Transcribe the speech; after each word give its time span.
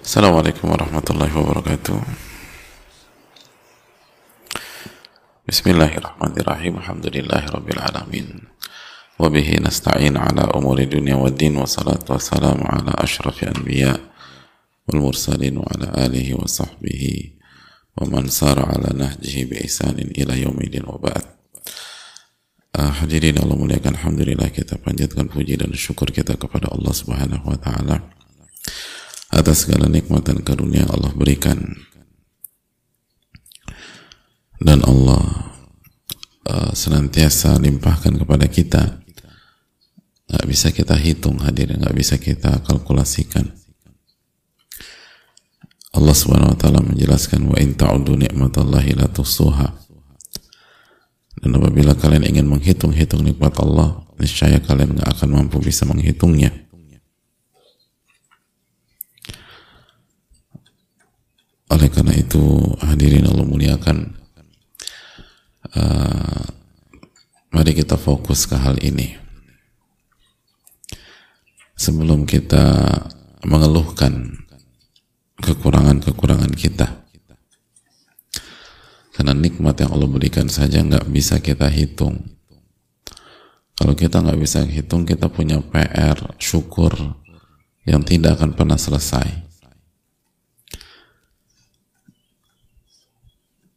Warahmatullahi 0.00 1.28
wabarakatuh. 1.28 2.00
Bismillahirrahmanirrahim. 5.44 6.80
Alhamdulillahi 6.80 7.46
rabbil 7.52 7.76
alamin. 7.84 8.28
Wabihi 9.20 9.60
nasta'in 9.60 10.16
ala 10.16 10.56
umuri 10.56 10.88
dunia 10.88 11.20
wa 11.20 11.28
din 11.28 11.52
Wa 11.60 11.68
salatu 11.68 12.16
wassalamu 12.16 12.64
ala 12.64 12.96
ashrafi 12.96 13.44
anbiya 13.44 13.92
Wal 14.88 15.04
mursalin 15.04 15.60
wa 15.60 15.68
ala 15.68 15.92
alihi 16.08 16.32
wa 16.32 16.48
sahbihi 16.48 17.36
Wa 18.00 18.08
man 18.08 18.32
sara 18.32 18.64
ala 18.72 18.96
nahjihi 18.96 19.52
bi 19.52 19.60
ihsanin 19.68 20.16
ila 20.16 20.32
yaumidin 20.32 20.88
wa 20.88 20.96
ba'd. 20.96 21.28
Uh, 22.72 23.04
Hadirin 23.04 23.36
Allah 23.36 23.52
muliakan. 23.52 24.00
Alhamdulillah 24.00 24.48
kita 24.48 24.80
panjatkan 24.80 25.28
puji 25.28 25.60
dan 25.60 25.68
syukur 25.76 26.08
kita 26.08 26.40
kepada 26.40 26.72
Allah 26.72 26.96
subhanahu 26.96 27.44
wa 27.52 27.60
ta'ala 27.60 28.00
atas 29.30 29.66
segala 29.66 29.86
nikmat 29.86 30.26
dan 30.26 30.42
karunia 30.42 30.86
Allah 30.90 31.14
berikan. 31.14 31.58
Dan 34.60 34.84
Allah 34.84 35.54
uh, 36.50 36.70
senantiasa 36.76 37.56
limpahkan 37.56 38.18
kepada 38.20 38.46
kita. 38.50 39.00
Nggak 40.30 40.46
bisa 40.46 40.68
kita 40.70 40.94
hitung 40.94 41.42
hadirin 41.42 41.80
nggak 41.80 41.96
bisa 41.96 42.14
kita 42.20 42.60
kalkulasikan. 42.62 43.50
Allah 45.90 46.14
subhanahu 46.14 46.54
wa 46.54 46.58
ta'ala 46.58 46.86
menjelaskan 46.86 47.50
wa 47.50 47.58
in 47.58 47.74
ta'udu 47.74 48.14
ni'matallahi 48.14 48.94
la 48.94 49.10
dan 51.40 51.56
apabila 51.56 51.96
kalian 51.96 52.28
ingin 52.28 52.46
menghitung-hitung 52.46 53.24
nikmat 53.24 53.56
Allah 53.64 54.04
niscaya 54.20 54.60
kalian 54.60 55.00
nggak 55.00 55.08
akan 55.16 55.28
mampu 55.40 55.56
bisa 55.56 55.88
menghitungnya 55.88 56.52
Oleh 61.70 61.86
karena 61.86 62.14
itu 62.18 62.58
hadirin 62.82 63.30
Allah 63.30 63.46
muliakan 63.46 64.18
uh, 65.78 66.44
Mari 67.50 67.74
kita 67.74 67.98
fokus 67.98 68.46
ke 68.46 68.54
hal 68.54 68.78
ini. 68.78 69.18
Sebelum 71.74 72.22
kita 72.22 72.86
mengeluhkan 73.42 74.44
kekurangan-kekurangan 75.40 76.52
kita 76.52 77.00
Karena 79.16 79.32
nikmat 79.32 79.80
yang 79.80 79.96
Allah 79.96 80.08
berikan 80.08 80.46
saja 80.48 80.80
nggak 80.80 81.08
bisa 81.12 81.40
kita 81.40 81.68
hitung. 81.68 82.20
Kalau 83.76 83.92
kita 83.96 84.22
nggak 84.24 84.40
bisa 84.40 84.64
hitung 84.64 85.04
kita 85.04 85.28
punya 85.28 85.60
PR 85.60 86.16
syukur 86.40 87.18
yang 87.84 88.04
tidak 88.04 88.40
akan 88.40 88.56
pernah 88.56 88.80
selesai 88.80 89.49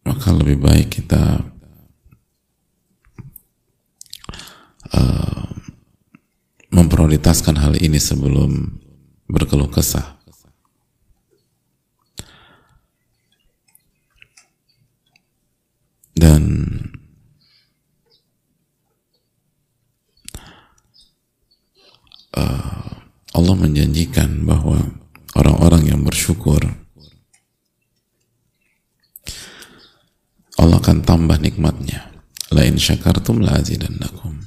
maka 0.03 0.35
lebih 0.35 0.59
baik 0.59 0.99
kita 0.99 1.39
uh, 4.91 5.47
memprioritaskan 6.75 7.55
hal 7.55 7.79
ini 7.79 7.97
sebelum 7.97 8.79
berkeluh 9.31 9.71
kesah. 9.71 10.19
Dan 16.13 16.43
uh, 22.37 22.91
Allah 23.33 23.55
menjanjikan 23.57 24.45
bahwa 24.45 24.93
orang-orang 25.33 25.89
yang 25.89 26.01
bersyukur 26.05 26.82
Allah 30.63 30.79
akan 30.79 31.03
tambah 31.03 31.35
nikmatnya. 31.43 32.07
Lain 32.55 32.79
syakartum 32.79 33.43
la 33.43 33.59
azidannakum. 33.59 34.39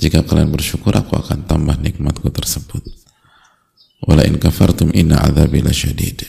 Jika 0.00 0.24
kalian 0.24 0.48
bersyukur, 0.48 0.96
aku 0.96 1.20
akan 1.20 1.44
tambah 1.44 1.76
nikmatku 1.76 2.32
tersebut. 2.32 2.80
Walain 4.08 4.40
kafartum 4.40 4.96
inna 4.96 5.20
azabi 5.20 5.60
lasyadid. 5.60 6.24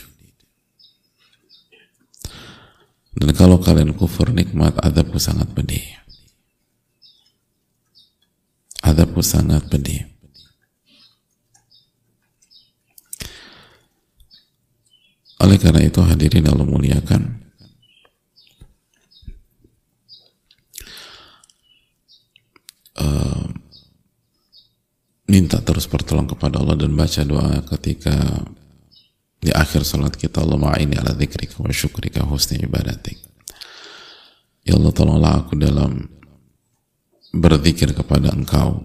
Dan 3.18 3.32
kalau 3.32 3.64
kalian 3.64 3.96
kufur 3.96 4.36
nikmat, 4.36 4.76
adabku 4.84 5.16
sangat 5.16 5.48
pedih. 5.56 5.84
Adabku 8.84 9.24
sangat 9.24 9.64
pedih. 9.72 10.06
Oleh 15.40 15.58
karena 15.62 15.86
itu 15.86 16.02
hadirin 16.04 16.50
Allah 16.50 16.66
muliakan, 16.66 17.47
uh, 23.02 23.46
minta 25.28 25.60
terus 25.62 25.90
pertolongan 25.90 26.34
kepada 26.38 26.62
Allah 26.62 26.76
dan 26.78 26.94
baca 26.94 27.22
doa 27.26 27.62
ketika 27.76 28.16
di 29.38 29.54
akhir 29.54 29.86
salat 29.86 30.18
kita 30.18 30.42
Allah 30.42 30.58
ma'ini 30.58 30.98
ala 30.98 31.14
dzikrika 31.14 31.62
wa 31.62 31.70
syukrika 31.70 32.26
husni 32.26 32.62
ibadatik. 32.62 33.18
Ya 34.68 34.76
Allah 34.76 34.92
tolonglah 34.92 35.48
aku 35.48 35.56
dalam 35.56 36.12
berzikir 37.32 37.94
kepada 37.96 38.34
engkau 38.34 38.84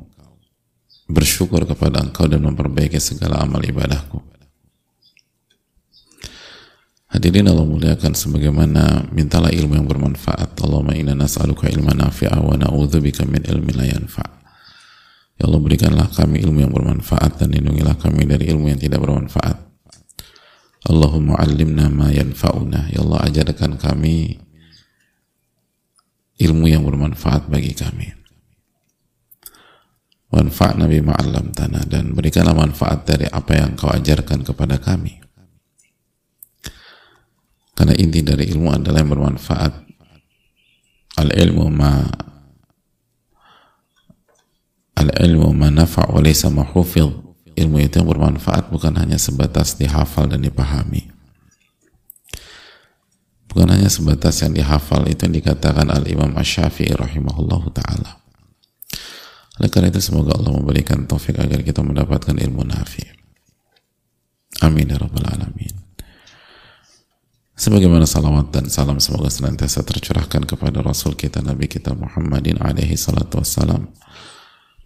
bersyukur 1.10 1.66
kepada 1.66 2.00
engkau 2.00 2.30
dan 2.30 2.40
memperbaiki 2.46 2.96
segala 3.02 3.42
amal 3.42 3.60
ibadahku 3.60 4.31
Hadirin 7.12 7.44
Allah 7.44 7.68
muliakan 7.68 8.16
sebagaimana 8.16 9.12
mintalah 9.12 9.52
ilmu 9.52 9.76
yang 9.76 9.84
bermanfaat. 9.84 10.56
Allahumma 10.64 10.96
inna 10.96 11.12
nas'aluka 11.12 11.68
ilman 11.68 12.00
nafi'a 12.00 12.40
wa 12.40 12.56
na'udzubika 12.56 13.28
min 13.28 13.44
ilmin 13.44 13.76
la 13.76 13.84
yanfa'. 13.84 14.30
Ya 15.36 15.44
Allah 15.44 15.60
berikanlah 15.60 16.08
kami 16.08 16.40
ilmu 16.40 16.64
yang 16.64 16.72
bermanfaat 16.72 17.36
dan 17.36 17.52
lindungilah 17.52 18.00
kami 18.00 18.24
dari 18.24 18.48
ilmu 18.48 18.72
yang 18.72 18.80
tidak 18.80 19.04
bermanfaat. 19.04 19.60
Allahumma 20.88 21.36
allimna 21.36 21.92
ma 21.92 22.08
yanfa'una. 22.08 22.88
Ya 22.88 23.04
Allah 23.04 23.28
ajarkan 23.28 23.76
kami 23.76 24.40
ilmu 26.40 26.64
yang 26.64 26.80
bermanfaat 26.80 27.44
bagi 27.52 27.76
kami. 27.76 28.08
Wanfa'na 30.32 30.88
bima 30.88 31.12
'allamtana 31.12 31.84
dan 31.84 32.16
berikanlah 32.16 32.56
manfaat 32.56 33.04
dari 33.04 33.28
apa 33.28 33.52
yang 33.52 33.76
kau 33.76 33.92
ajarkan 33.92 34.48
kepada 34.48 34.80
kami. 34.80 35.20
Karena 37.82 37.98
inti 37.98 38.22
dari 38.22 38.46
ilmu 38.46 38.70
adalah 38.70 39.02
yang 39.02 39.10
bermanfaat. 39.10 39.74
Al-ilmu 41.18 41.66
ma 41.66 42.06
Al-ilmu 45.02 45.50
ma 45.50 45.66
nafa' 45.66 46.06
wa 46.14 46.22
laysa 46.22 46.46
ma 46.46 46.62
Ilmu 46.62 47.76
itu 47.82 47.98
yang 47.98 48.06
bermanfaat 48.06 48.70
bukan 48.70 48.94
hanya 49.02 49.18
sebatas 49.18 49.74
dihafal 49.74 50.30
dan 50.30 50.46
dipahami. 50.46 51.10
Bukan 53.50 53.66
hanya 53.66 53.90
sebatas 53.90 54.38
yang 54.46 54.54
dihafal 54.54 55.02
itu 55.10 55.26
yang 55.26 55.42
dikatakan 55.42 55.90
Al-Imam 55.90 56.38
Ash-Syafi'i 56.38 56.94
rahimahullahu 56.94 57.66
taala. 57.74 58.22
Oleh 59.58 59.68
karena 59.74 59.90
itu 59.90 59.98
semoga 59.98 60.38
Allah 60.38 60.54
memberikan 60.54 61.02
taufik 61.10 61.34
agar 61.34 61.66
kita 61.66 61.82
mendapatkan 61.82 62.38
ilmu 62.38 62.62
nafi. 62.62 63.10
Amin 64.62 64.86
ya 64.86 65.02
rabbal 65.02 65.26
alamin. 65.26 65.81
Sebagaimana 67.52 68.08
salawat 68.08 68.48
dan 68.48 68.72
salam 68.72 68.96
semoga 68.96 69.28
senantiasa 69.28 69.84
tercurahkan 69.84 70.48
kepada 70.48 70.80
Rasul 70.80 71.12
kita 71.12 71.44
Nabi 71.44 71.68
kita 71.68 71.92
Muhammadin 71.92 72.56
alaihi 72.64 72.96
salatu 72.96 73.44
wassalam. 73.44 73.92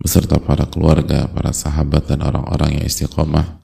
Beserta 0.02 0.36
para 0.42 0.66
keluarga, 0.66 1.30
para 1.30 1.54
sahabat 1.54 2.10
dan 2.10 2.26
orang-orang 2.26 2.82
yang 2.82 2.84
istiqomah 2.84 3.62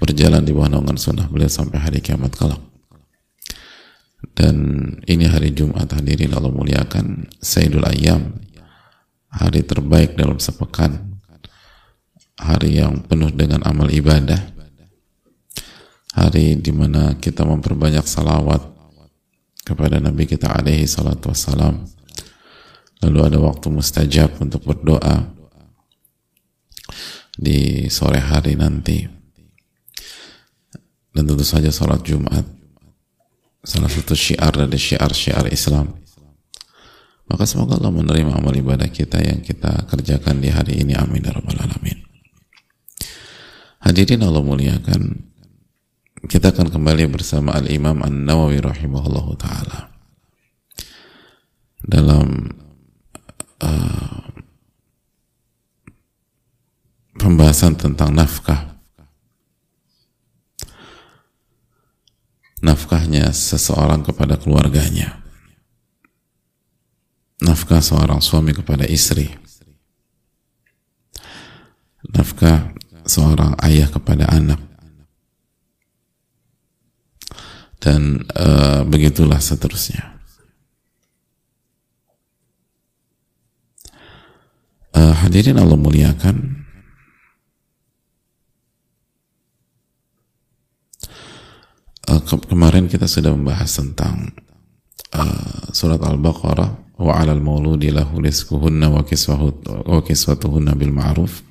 berjalan 0.00 0.42
di 0.42 0.50
bawah 0.50 0.72
naungan 0.72 0.98
sunnah 0.98 1.28
beliau 1.28 1.52
sampai 1.52 1.78
hari 1.78 2.00
kiamat 2.00 2.32
kelak. 2.34 2.58
Dan 4.32 4.56
ini 5.04 5.28
hari 5.28 5.52
Jumat 5.52 5.92
hadirin 5.92 6.32
Allah 6.32 6.50
muliakan 6.50 7.28
Sayyidul 7.36 7.84
Ayyam 7.84 8.32
hari 9.28 9.60
terbaik 9.60 10.16
dalam 10.16 10.40
sepekan. 10.40 11.20
Hari 12.42 12.80
yang 12.80 13.04
penuh 13.06 13.30
dengan 13.30 13.62
amal 13.62 13.92
ibadah 13.92 14.51
hari 16.12 16.60
di 16.60 16.72
mana 16.72 17.16
kita 17.16 17.44
memperbanyak 17.44 18.04
salawat 18.04 18.60
kepada 19.64 20.02
Nabi 20.02 20.28
kita 20.28 20.52
alaihi 20.52 20.84
salatu 20.84 21.32
wassalam. 21.32 21.86
Lalu 23.02 23.18
ada 23.32 23.38
waktu 23.42 23.66
mustajab 23.72 24.38
untuk 24.38 24.62
berdoa 24.62 25.26
di 27.34 27.90
sore 27.90 28.22
hari 28.22 28.54
nanti. 28.54 29.02
Dan 31.12 31.28
tentu 31.28 31.44
saja 31.44 31.68
sholat 31.68 32.00
Jumat 32.06 32.46
salah 33.62 33.90
satu 33.90 34.16
syiar 34.16 34.54
dari 34.54 34.80
syiar-syiar 34.80 35.50
Islam. 35.52 35.92
Maka 37.28 37.44
semoga 37.46 37.78
Allah 37.78 37.92
menerima 37.92 38.32
amal 38.32 38.52
ibadah 38.52 38.88
kita 38.88 39.20
yang 39.20 39.40
kita 39.44 39.88
kerjakan 39.88 40.40
di 40.40 40.48
hari 40.48 40.84
ini. 40.84 40.96
Amin 40.96 41.24
ya 41.24 41.32
alamin. 41.36 42.00
Hadirin 43.82 44.22
Allah 44.24 44.42
muliakan 44.44 45.31
kita 46.22 46.54
akan 46.54 46.70
kembali 46.70 47.10
bersama 47.10 47.58
Al-Imam 47.58 47.98
An-Nawawi 47.98 48.62
rahimahullah 48.62 49.26
ta'ala. 49.34 49.78
Dalam 51.82 52.46
uh, 53.58 54.22
pembahasan 57.18 57.74
tentang 57.74 58.14
nafkah. 58.14 58.70
Nafkahnya 62.62 63.34
seseorang 63.34 64.06
kepada 64.06 64.38
keluarganya. 64.38 65.18
Nafkah 67.42 67.82
seorang 67.82 68.22
suami 68.22 68.54
kepada 68.54 68.86
istri. 68.86 69.26
Nafkah 72.14 72.70
seorang 73.02 73.58
ayah 73.66 73.90
kepada 73.90 74.30
anak 74.30 74.71
dan 77.82 78.22
uh, 78.38 78.86
begitulah 78.86 79.42
seterusnya. 79.42 80.14
Uh, 84.94 85.10
hadirin 85.26 85.58
Allah 85.58 85.74
muliakan. 85.74 86.62
Uh, 92.06 92.22
ke 92.22 92.34
kemarin 92.46 92.86
kita 92.86 93.10
sudah 93.10 93.34
membahas 93.34 93.74
tentang 93.74 94.30
uh, 95.18 95.66
surat 95.74 95.98
Al-Baqarah 95.98 96.70
wa 97.02 97.12
'alal 97.18 97.42
mauludi 97.42 97.90
lahu 97.90 98.22
rizquhunna 98.22 98.94
wa 98.94 99.02
kiswatuhunna 100.06 100.78
bil 100.78 100.94
ma'ruf. 100.94 101.42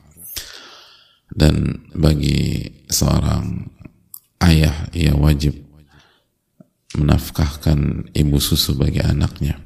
Dan 1.27 1.87
bagi 1.91 2.71
seorang 2.87 3.67
ayah 4.43 4.87
ia 4.95 5.15
wajib 5.15 5.70
menafkahkan 6.95 8.11
ibu 8.11 8.37
susu 8.41 8.75
bagi 8.75 8.99
anaknya. 8.99 9.59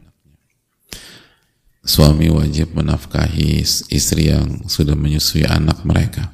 Suami 1.86 2.33
wajib 2.33 2.74
menafkahi 2.74 3.62
istri 3.94 4.33
yang 4.33 4.66
sudah 4.66 4.98
menyusui 4.98 5.45
anak 5.45 5.86
mereka. 5.86 6.33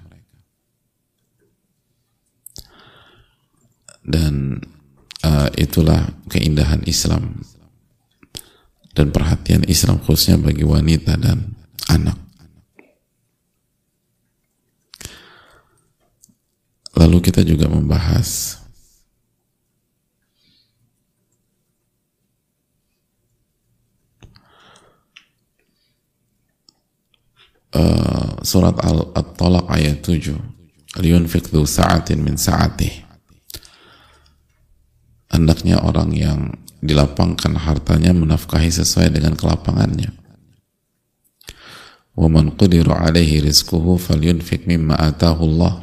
Dan 4.01 4.63
uh, 5.27 5.51
itulah 5.59 6.15
keindahan 6.31 6.81
Islam 6.87 7.43
dan 8.95 9.11
perhatian 9.11 9.67
Islam 9.67 9.99
khususnya 9.99 10.39
bagi 10.39 10.63
wanita 10.63 11.19
dan 11.19 11.55
anak. 11.91 12.15
Lalu 16.95 17.17
kita 17.23 17.43
juga 17.43 17.71
membahas 17.71 18.60
uh, 27.75 28.39
surat 28.43 28.75
Al-Talaq 28.81 29.65
ayat 29.71 30.03
7 30.03 30.35
liyunfiq 30.99 31.51
dhu 31.51 31.63
sa'atin 31.63 32.19
min 32.19 32.35
sa'atih. 32.35 33.07
Hendaknya 35.31 35.79
orang 35.79 36.11
yang 36.11 36.39
dilapangkan 36.83 37.55
hartanya 37.55 38.11
menafkahi 38.11 38.67
sesuai 38.67 39.15
dengan 39.15 39.39
kelapangannya. 39.39 40.11
Wa 42.11 42.27
man 42.27 42.51
qudira 42.59 42.99
alaihi 43.07 43.39
rizquhu 43.39 43.95
falyunfiq 43.95 44.67
mimma 44.67 44.99
atahu 44.99 45.47
Allah. 45.55 45.73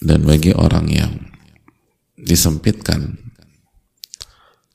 Dan 0.00 0.24
bagi 0.24 0.56
orang 0.56 0.88
yang 0.88 1.12
disempitkan 2.16 3.20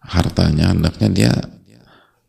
hartanya 0.02 0.74
hendaknya 0.74 1.08
dia 1.10 1.34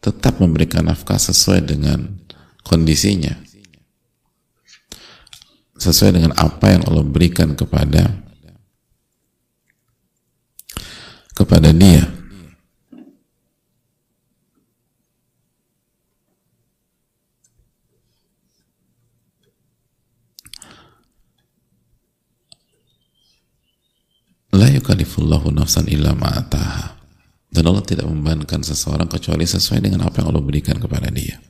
tetap 0.01 0.41
memberikan 0.41 0.89
nafkah 0.89 1.21
sesuai 1.21 1.61
dengan 1.69 2.17
kondisinya. 2.65 3.37
Sesuai 5.81 6.17
dengan 6.17 6.33
apa 6.37 6.73
yang 6.73 6.85
Allah 6.89 7.05
berikan 7.05 7.57
kepada 7.57 8.09
kepada 11.37 11.73
dia. 11.73 12.05
La 24.51 24.69
yukalifullahu 24.69 25.49
nafsan 25.55 25.89
illa 25.89 26.13
ma'ataha 26.13 27.00
dan 27.51 27.67
Allah 27.67 27.83
tidak 27.83 28.07
membebankan 28.07 28.63
seseorang 28.63 29.11
kecuali 29.11 29.43
sesuai 29.43 29.83
dengan 29.83 30.07
apa 30.07 30.23
yang 30.23 30.31
Allah 30.31 30.45
berikan 30.47 30.79
kepada 30.79 31.11
dia. 31.11 31.43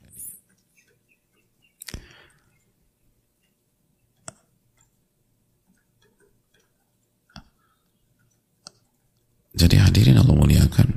Jadi 9.52 9.76
hadirin 9.76 10.17
Allah 10.17 10.32
muliakan 10.32 10.88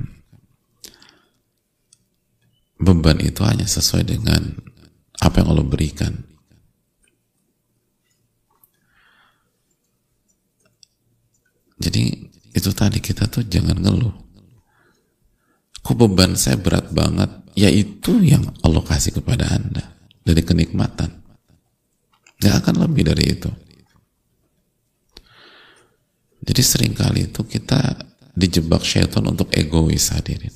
beban 2.80 3.20
itu 3.20 3.44
hanya 3.44 3.68
sesuai 3.68 4.08
dengan 4.08 4.56
apa 5.20 5.44
yang 5.44 5.52
Allah 5.52 5.68
berikan. 5.68 6.24
Jadi 11.76 12.32
itu 12.56 12.70
tadi 12.72 13.04
kita 13.04 13.28
tuh 13.28 13.44
jangan 13.44 13.76
ngeluh 13.76 14.23
kok 15.84 15.96
beban 16.00 16.32
saya 16.34 16.56
berat 16.56 16.88
banget? 16.90 17.28
Yaitu 17.54 18.24
yang 18.24 18.48
Allah 18.64 18.80
kasih 18.80 19.20
kepada 19.20 19.52
anda. 19.52 19.94
Dari 20.24 20.40
kenikmatan. 20.40 21.12
Gak 22.40 22.64
akan 22.64 22.88
lebih 22.88 23.12
dari 23.12 23.36
itu. 23.36 23.52
Jadi 26.44 26.62
sering 26.64 26.92
kali 26.96 27.28
itu 27.28 27.40
kita 27.44 28.04
dijebak 28.36 28.84
syaitan 28.84 29.24
untuk 29.24 29.48
egois 29.56 30.12
hadirin. 30.12 30.52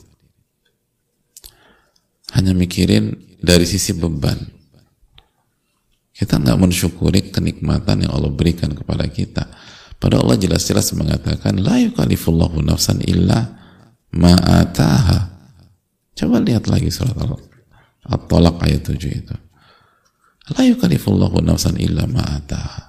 Hanya 2.36 2.52
mikirin 2.52 3.16
dari 3.40 3.64
sisi 3.64 3.96
beban. 3.96 4.36
Kita 6.12 6.36
nggak 6.36 6.58
mensyukuri 6.58 7.30
kenikmatan 7.30 8.04
yang 8.04 8.12
Allah 8.12 8.34
berikan 8.34 8.74
kepada 8.74 9.06
kita. 9.08 9.48
Padahal 9.96 10.28
Allah 10.28 10.38
jelas-jelas 10.44 10.92
mengatakan 10.92 11.62
la 11.62 11.78
yukalifullahu 11.78 12.60
nafsan 12.60 13.00
illa 13.06 13.57
ma'ataha. 14.14 15.18
Coba 16.18 16.42
lihat 16.42 16.66
lagi 16.66 16.88
surat 16.90 17.14
Al-Talaq 18.08 18.56
ayat 18.64 18.82
7 18.88 18.96
itu. 19.04 19.36
La 20.56 20.64
yukalifullahu 20.64 21.44
nafsan 21.44 21.76
illa 21.76 22.08
ma'ataha. 22.08 22.88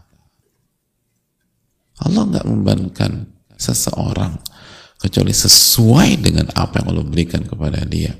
Allah 2.07 2.23
nggak 2.31 2.47
membebankan 2.47 3.27
seseorang 3.59 4.39
kecuali 4.99 5.35
sesuai 5.35 6.23
dengan 6.23 6.47
apa 6.55 6.79
yang 6.79 6.95
Allah 6.95 7.03
berikan 7.03 7.43
kepada 7.43 7.83
dia. 7.83 8.15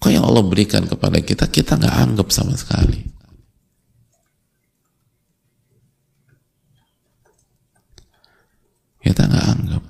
Kok 0.00 0.08
yang 0.08 0.24
Allah 0.24 0.40
berikan 0.46 0.88
kepada 0.88 1.20
kita 1.20 1.44
kita 1.52 1.76
nggak 1.76 1.96
anggap 2.00 2.28
sama 2.32 2.56
sekali. 2.56 3.04
Kita 9.04 9.28
nggak 9.28 9.46
anggap 9.52 9.87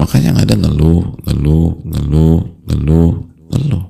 Makanya 0.00 0.32
yang 0.32 0.40
ada 0.40 0.54
ngeluh, 0.56 1.12
ngeluh, 1.28 1.68
ngeluh, 1.84 2.40
ngeluh, 2.64 3.12
ngeluh. 3.52 3.84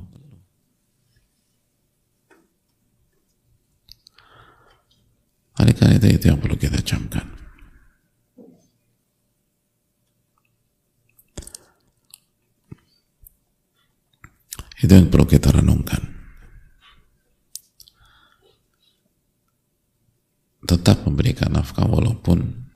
Oleh 5.63 5.75
karena 5.79 6.03
itu, 6.03 6.11
itu 6.11 6.25
yang 6.35 6.43
perlu 6.43 6.59
kita 6.59 6.83
camkan. 6.83 7.31
Itu 14.83 14.91
yang 14.91 15.15
perlu 15.15 15.31
kita 15.31 15.55
renungkan. 15.55 16.11
Tetap 20.67 21.07
memberikan 21.07 21.55
nafkah 21.55 21.87
walaupun 21.87 22.67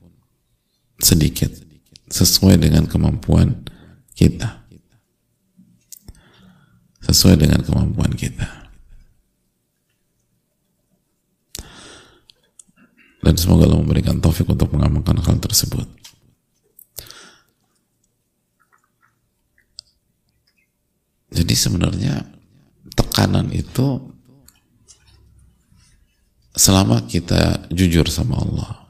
sedikit 1.02 1.73
sesuai 2.14 2.62
dengan 2.62 2.86
kemampuan 2.86 3.66
kita. 4.14 4.62
Sesuai 7.02 7.42
dengan 7.42 7.58
kemampuan 7.66 8.14
kita. 8.14 8.70
Dan 13.18 13.34
semoga 13.34 13.66
Allah 13.66 13.82
memberikan 13.82 14.22
taufik 14.22 14.46
untuk 14.46 14.70
mengamalkan 14.70 15.18
hal 15.18 15.42
tersebut. 15.42 15.88
Jadi 21.34 21.54
sebenarnya 21.58 22.30
tekanan 22.94 23.50
itu 23.50 24.14
selama 26.54 27.02
kita 27.10 27.66
jujur 27.74 28.06
sama 28.06 28.38
Allah 28.38 28.83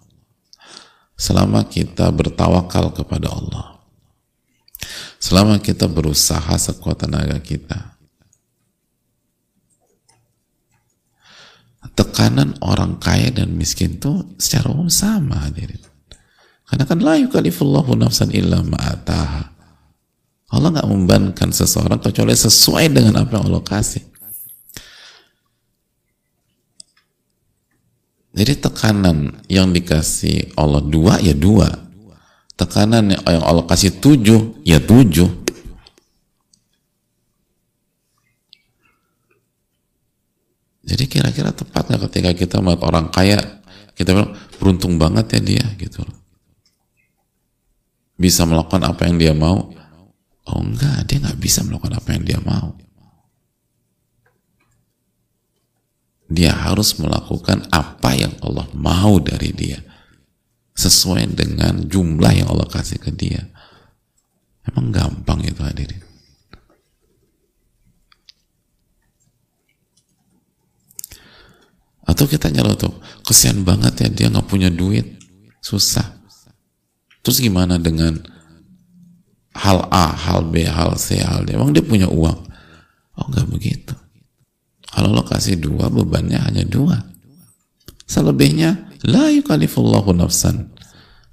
selama 1.15 1.67
kita 1.67 2.11
bertawakal 2.11 2.91
kepada 2.95 3.31
Allah. 3.31 3.79
Selama 5.19 5.57
kita 5.63 5.89
berusaha 5.89 6.53
sekuat 6.59 7.07
tenaga 7.07 7.41
kita. 7.41 7.97
Tekanan 11.95 12.59
orang 12.59 12.99
kaya 12.99 13.31
dan 13.31 13.55
miskin 13.55 13.97
itu 13.97 14.35
secara 14.37 14.75
umum 14.75 14.91
sama 14.91 15.47
hadirin. 15.47 15.81
Karena 16.67 16.85
kan 16.91 16.99
la 16.99 17.15
yukalifullahu 17.23 17.95
nafsan 17.95 18.35
illa 18.35 18.59
ma'ataha 18.65 19.55
Allah 20.55 20.71
nggak 20.71 20.87
membebankan 20.87 21.51
seseorang 21.51 21.99
kecuali 21.99 22.31
sesuai 22.31 22.87
dengan 22.95 23.27
apa 23.27 23.37
yang 23.37 23.51
Allah 23.51 23.65
kasih 23.67 24.07
Jadi 28.35 28.59
tekanan 28.59 29.47
yang 29.47 29.71
dikasih 29.71 30.59
Allah 30.59 30.83
dua 30.83 31.23
ya 31.23 31.31
dua. 31.31 31.71
Tekanan 32.59 33.15
yang 33.15 33.43
Allah 33.47 33.63
kasih 33.63 34.03
tujuh 34.03 34.59
ya 34.67 34.83
tujuh. 34.83 35.47
Jadi 40.85 41.05
kira-kira 41.09 41.55
tepat 41.55 41.89
nggak 41.89 42.11
ketika 42.11 42.31
kita 42.37 42.57
melihat 42.61 42.85
orang 42.85 43.09
kaya 43.09 43.41
kita 43.97 44.13
bilang 44.13 44.37
beruntung 44.61 45.01
banget 45.01 45.39
ya 45.39 45.41
dia 45.41 45.67
gitu 45.81 46.05
Bisa 48.19 48.45
melakukan 48.45 48.85
apa 48.85 49.09
yang 49.09 49.17
dia 49.17 49.35
mau. 49.35 49.75
Oh 50.45 50.61
enggak, 50.61 51.09
dia 51.09 51.19
nggak 51.25 51.41
bisa 51.41 51.65
melakukan 51.65 51.99
apa 51.99 52.09
yang 52.15 52.23
dia 52.27 52.39
mau. 52.43 52.77
Dia 56.29 56.53
harus 56.57 56.97
melakukan 56.97 57.69
apa 57.69 58.17
yang 58.17 58.33
Allah 58.41 58.65
mau 58.73 59.21
dari 59.21 59.53
dia. 59.53 59.81
Sesuai 60.75 61.39
dengan 61.39 61.87
jumlah 61.87 62.33
yang 62.35 62.49
Allah 62.51 62.67
kasih 62.67 62.99
ke 62.99 63.15
dia. 63.15 63.47
Emang 64.67 64.91
gampang 64.91 65.45
itu 65.45 65.61
hadirin? 65.63 66.03
Atau 72.05 72.29
kita 72.29 72.53
tuh 72.77 73.01
kesian 73.25 73.65
banget 73.65 73.97
ya 74.05 74.09
dia 74.11 74.27
nggak 74.33 74.49
punya 74.49 74.69
duit. 74.69 75.21
Susah. 75.63 76.21
Terus 77.25 77.41
gimana 77.41 77.81
dengan 77.81 78.21
hal 79.57 79.89
A, 79.89 80.13
hal 80.13 80.45
B, 80.45 80.69
hal 80.69 80.99
C, 81.01 81.23
hal 81.23 81.49
D? 81.49 81.57
Emang 81.57 81.73
dia 81.73 81.81
punya 81.81 82.11
uang? 82.11 82.39
Oh 83.15 83.27
nggak 83.31 83.49
begitu 83.49 83.95
kalau 84.95 85.11
lo 85.11 85.27
kasih 85.27 85.59
dua, 85.59 85.91
bebannya 85.91 86.39
hanya 86.39 86.63
dua. 86.63 87.03
Selebihnya, 88.07 88.95
la 89.03 89.27
yukalifullahu 89.35 90.15
nafsan 90.15 90.71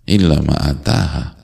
illa 0.09 0.41
ma'ataha. 0.41 1.37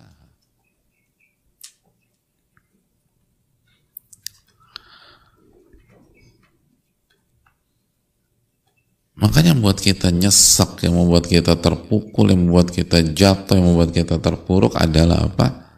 Makanya 9.18 9.54
yang 9.54 9.62
membuat 9.62 9.78
kita 9.78 10.10
nyesek, 10.10 10.90
yang 10.90 10.98
membuat 10.98 11.30
kita 11.30 11.54
terpukul, 11.58 12.34
yang 12.34 12.50
membuat 12.50 12.74
kita 12.74 13.02
jatuh, 13.02 13.62
yang 13.62 13.78
membuat 13.78 13.94
kita 13.94 14.18
terpuruk 14.18 14.74
adalah 14.74 15.22
apa? 15.30 15.70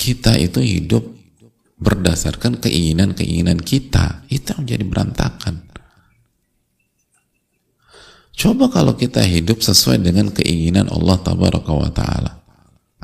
Kita 0.00 0.40
itu 0.40 0.64
hidup 0.64 1.19
berdasarkan 1.80 2.60
keinginan-keinginan 2.60 3.56
kita 3.56 4.28
itu 4.28 4.52
yang 4.52 4.64
jadi 4.68 4.84
berantakan. 4.84 5.64
Coba 8.36 8.72
kalau 8.72 8.96
kita 8.96 9.20
hidup 9.24 9.60
sesuai 9.64 10.00
dengan 10.00 10.32
keinginan 10.32 10.88
Allah 10.92 11.16
tabaraka 11.20 11.72
wa 11.72 11.90
ta'ala. 11.92 12.32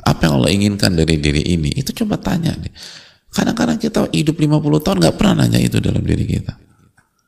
Apa 0.01 0.29
yang 0.29 0.33
Allah 0.41 0.51
inginkan 0.53 0.93
dari 0.93 1.17
diri 1.17 1.43
ini? 1.45 1.73
Itu 1.73 1.93
coba 1.93 2.17
tanya 2.21 2.53
deh. 2.57 2.71
Kadang-kadang 3.33 3.77
kita 3.77 4.07
hidup 4.13 4.39
50 4.39 4.85
tahun 4.85 4.97
nggak 5.03 5.15
pernah 5.19 5.45
nanya 5.45 5.59
itu 5.61 5.77
dalam 5.77 6.01
diri 6.01 6.25
kita. 6.25 6.57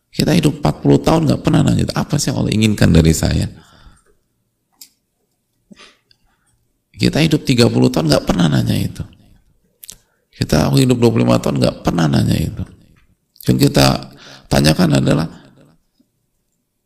Kita 0.10 0.32
hidup 0.34 0.64
40 0.64 1.06
tahun 1.06 1.22
nggak 1.28 1.42
pernah 1.44 1.62
nanya 1.66 1.86
itu. 1.86 1.94
Apa 1.94 2.18
sih 2.18 2.34
yang 2.34 2.42
Allah 2.42 2.54
inginkan 2.56 2.90
dari 2.90 3.14
saya? 3.14 3.46
Kita 6.98 7.22
hidup 7.22 7.46
30 7.46 7.94
tahun 7.94 8.06
nggak 8.10 8.26
pernah 8.26 8.48
nanya 8.50 8.78
itu 8.80 9.04
kita 10.40 10.72
hidup 10.72 10.96
25 11.04 11.44
tahun 11.44 11.56
nggak 11.60 11.76
pernah 11.84 12.08
nanya 12.08 12.40
itu. 12.40 12.64
Yang 13.52 13.68
kita 13.68 14.08
tanyakan 14.48 15.04
adalah, 15.04 15.28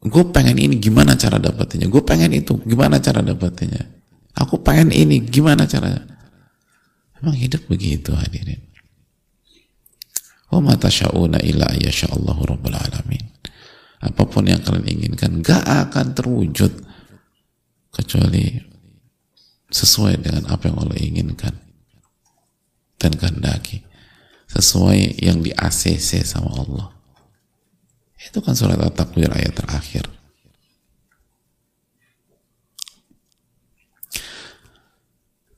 gue 0.02 0.24
pengen 0.34 0.58
ini 0.58 0.82
gimana 0.82 1.14
cara 1.14 1.38
dapetinnya? 1.38 1.86
Gue 1.86 2.02
pengen 2.02 2.34
itu 2.34 2.58
gimana 2.66 2.98
cara 2.98 3.22
dapetinnya? 3.22 3.86
Aku 4.34 4.58
pengen 4.66 4.90
ini 4.90 5.22
gimana 5.22 5.70
caranya? 5.70 6.02
Emang 7.22 7.38
hidup 7.38 7.70
begitu 7.70 8.10
hadirin. 8.18 8.58
Wa 10.50 10.90
syauna 10.90 11.38
illa 11.46 11.70
Allahu 11.70 12.42
rabbul 12.50 12.74
alamin. 12.74 13.26
Apa 14.02 14.26
pun 14.26 14.50
yang 14.50 14.66
kalian 14.66 14.90
inginkan 14.90 15.46
gak 15.46 15.62
akan 15.62 16.18
terwujud 16.18 16.74
kecuali 17.94 18.58
sesuai 19.70 20.26
dengan 20.26 20.50
apa 20.50 20.68
yang 20.68 20.78
Allah 20.82 20.98
inginkan 21.00 21.54
dan 23.04 23.20
kehendaki. 23.20 23.84
Sesuai 24.48 25.20
yang 25.20 25.44
di 25.44 25.52
ACC 25.52 26.24
sama 26.24 26.56
Allah. 26.56 26.88
Itu 28.24 28.40
kan 28.40 28.56
surat 28.56 28.80
at-takwir 28.80 29.28
ayat 29.28 29.60
terakhir. 29.60 30.08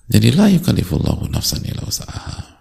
Jadi 0.06 0.28
la 0.38 0.50
yukalifullahu 0.54 1.30
nafsan 1.34 1.66
illa 1.66 1.82
usaha 1.82 2.56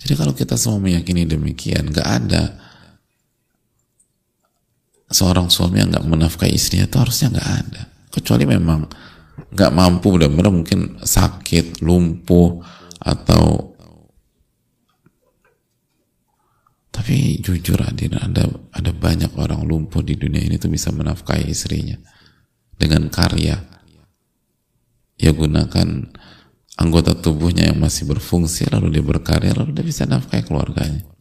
jadi 0.00 0.12
kalau 0.16 0.32
kita 0.32 0.56
semua 0.56 0.80
meyakini 0.80 1.28
demikian 1.28 1.92
gak 1.92 2.08
ada 2.08 2.56
seorang 5.12 5.52
suami 5.52 5.84
yang 5.84 5.92
gak 5.92 6.08
menafkahi 6.08 6.56
istrinya 6.56 6.88
itu 6.88 6.96
harusnya 6.98 7.28
gak 7.36 7.48
ada. 7.62 7.82
Kecuali 8.10 8.48
memang 8.48 8.88
nggak 9.52 9.72
mampu 9.72 10.16
benar-benar 10.16 10.52
mungkin 10.52 10.80
sakit, 11.00 11.84
lumpuh 11.84 12.60
atau 13.02 13.74
tapi 16.92 17.40
jujur 17.40 17.80
adil 17.82 18.14
ada 18.20 18.46
ada 18.70 18.90
banyak 18.92 19.32
orang 19.40 19.64
lumpuh 19.64 20.04
di 20.04 20.14
dunia 20.14 20.44
ini 20.44 20.60
tuh 20.60 20.68
bisa 20.68 20.92
menafkahi 20.92 21.48
istrinya 21.48 21.96
dengan 22.76 23.08
karya. 23.08 23.56
Ya 25.16 25.30
gunakan 25.30 26.12
anggota 26.76 27.14
tubuhnya 27.14 27.70
yang 27.70 27.78
masih 27.78 28.08
berfungsi 28.08 28.66
lalu 28.72 28.98
dia 28.98 29.04
berkarya 29.04 29.54
lalu 29.54 29.70
dia 29.76 29.86
bisa 29.86 30.02
nafkahi 30.08 30.42
keluarganya 30.42 31.11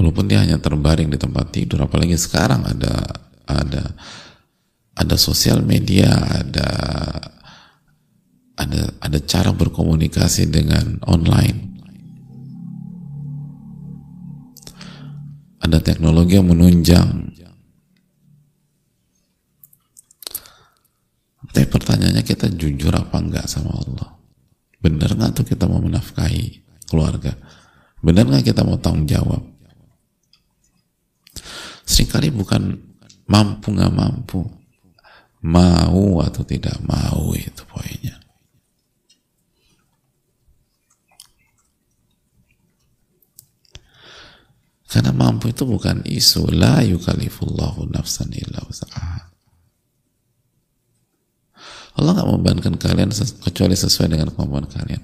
walaupun 0.00 0.24
dia 0.24 0.40
hanya 0.40 0.56
terbaring 0.56 1.12
di 1.12 1.20
tempat 1.20 1.52
tidur 1.52 1.84
apalagi 1.84 2.16
sekarang 2.16 2.64
ada 2.64 3.04
ada 3.44 3.92
ada 4.96 5.16
sosial 5.20 5.60
media 5.60 6.08
ada 6.40 6.68
ada 8.56 8.82
ada 9.00 9.18
cara 9.24 9.52
berkomunikasi 9.56 10.48
dengan 10.48 11.00
online. 11.08 11.72
Ada 15.60 15.80
teknologi 15.80 16.36
yang 16.36 16.48
menunjang. 16.48 17.08
Tapi 21.50 21.66
pertanyaannya 21.66 22.22
kita 22.24 22.46
jujur 22.52 22.94
apa 22.94 23.16
enggak 23.20 23.44
sama 23.50 23.74
Allah? 23.74 24.16
Benar 24.80 25.18
nggak 25.18 25.42
tuh 25.42 25.46
kita 25.48 25.68
mau 25.68 25.82
menafkahi 25.82 26.64
keluarga? 26.88 27.36
Benar 28.00 28.28
nggak 28.28 28.54
kita 28.54 28.64
mau 28.64 28.80
tanggung 28.80 29.04
jawab 29.04 29.49
sering 32.10 32.34
kali 32.34 32.34
bukan 32.34 32.62
mampu 33.30 33.70
nggak 33.70 33.94
mampu. 33.94 34.42
Mau 35.46 36.20
atau 36.20 36.42
tidak 36.42 36.76
mau 36.82 37.32
itu 37.38 37.62
poinnya. 37.70 38.18
Karena 44.90 45.14
mampu 45.14 45.54
itu 45.54 45.62
bukan 45.62 46.02
isu. 46.02 46.50
La 46.50 46.82
yukalifullahu 46.82 47.86
nafsan 47.94 48.34
illa 48.34 48.58
usaha 48.66 49.30
Allah 51.94 52.10
nggak 52.16 52.28
membebankan 52.28 52.74
kalian 52.74 53.10
kecuali 53.14 53.78
sesuai 53.78 54.10
dengan 54.10 54.34
kemampuan 54.34 54.66
kalian. 54.66 55.02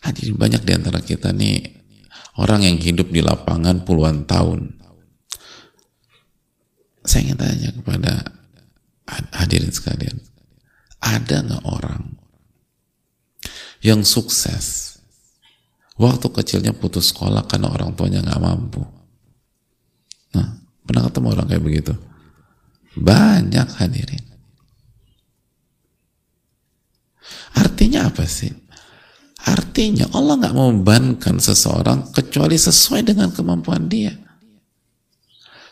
Hadirin 0.00 0.40
banyak 0.40 0.62
di 0.64 0.72
antara 0.72 1.04
kita 1.04 1.36
nih 1.36 1.84
orang 2.40 2.64
yang 2.64 2.76
hidup 2.80 3.12
di 3.12 3.20
lapangan 3.20 3.84
puluhan 3.84 4.24
tahun 4.24 4.79
saya 7.10 7.26
ingin 7.26 7.38
tanya 7.42 7.70
kepada 7.74 8.12
hadirin 9.34 9.74
sekalian. 9.74 10.14
Ada 11.02 11.42
nggak 11.42 11.64
orang 11.66 12.14
yang 13.82 14.06
sukses 14.06 14.94
waktu 15.98 16.30
kecilnya 16.30 16.70
putus 16.70 17.10
sekolah 17.10 17.50
karena 17.50 17.74
orang 17.74 17.98
tuanya 17.98 18.22
nggak 18.22 18.38
mampu? 18.38 18.86
Nah 20.38 20.54
pernah 20.86 21.10
ketemu 21.10 21.26
orang 21.34 21.46
kayak 21.50 21.64
begitu? 21.66 21.94
Banyak 22.94 23.68
hadirin. 23.82 24.24
Artinya 27.58 28.06
apa 28.06 28.22
sih? 28.22 28.54
Artinya 29.50 30.06
Allah 30.14 30.38
nggak 30.38 30.54
membebankan 30.54 31.42
seseorang 31.42 32.14
kecuali 32.14 32.54
sesuai 32.54 33.02
dengan 33.02 33.34
kemampuan 33.34 33.90
dia 33.90 34.29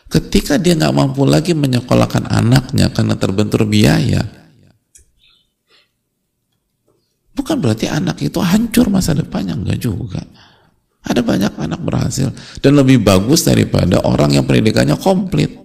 ketika 0.09 0.57
dia 0.57 0.73
nggak 0.73 0.93
mampu 0.93 1.23
lagi 1.23 1.53
menyekolahkan 1.53 2.25
anaknya 2.27 2.89
karena 2.89 3.13
terbentur 3.15 3.63
biaya 3.69 4.25
bukan 7.39 7.55
berarti 7.61 7.87
anak 7.87 8.19
itu 8.19 8.41
hancur 8.43 8.91
masa 8.91 9.15
depannya 9.15 9.55
enggak 9.55 9.79
juga. 9.79 10.19
Ada 10.99 11.23
banyak 11.23 11.55
anak 11.55 11.79
berhasil 11.79 12.27
dan 12.59 12.75
lebih 12.75 12.99
bagus 12.99 13.47
daripada 13.47 14.03
orang 14.03 14.35
yang 14.35 14.43
pendidikannya 14.43 14.99
komplit. 14.99 15.55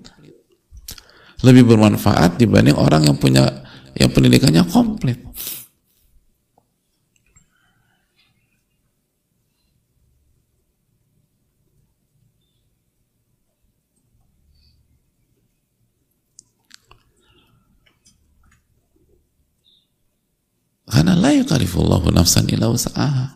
Lebih 1.42 1.66
bermanfaat 1.74 2.38
dibanding 2.38 2.78
orang 2.78 3.10
yang 3.10 3.18
punya 3.18 3.66
yang 3.98 4.14
pendidikannya 4.14 4.62
komplit 4.70 5.18
Yukalifullahu 21.64 22.12
nafsan 22.12 22.44
illa 22.52 22.68
usaha. 22.68 23.32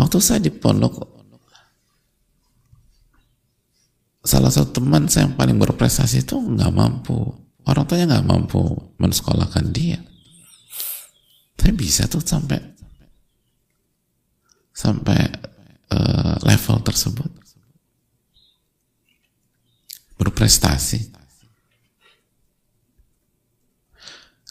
Waktu 0.00 0.16
saya 0.18 0.40
di 0.40 0.48
pondok, 0.48 1.04
salah 4.24 4.48
satu 4.48 4.80
teman 4.80 5.04
saya 5.12 5.28
yang 5.28 5.36
paling 5.36 5.60
berprestasi 5.60 6.24
itu 6.24 6.40
nggak 6.40 6.72
mampu. 6.72 7.20
Orang 7.68 7.84
tuanya 7.84 8.16
nggak 8.16 8.26
mampu 8.26 8.64
mensekolahkan 8.96 9.70
dia. 9.70 10.00
Tapi 11.54 11.70
bisa 11.76 12.08
tuh 12.08 12.24
sampai 12.24 12.58
sampai 14.72 15.20
uh, 15.92 16.34
level 16.42 16.80
tersebut 16.80 17.28
berprestasi 20.16 21.21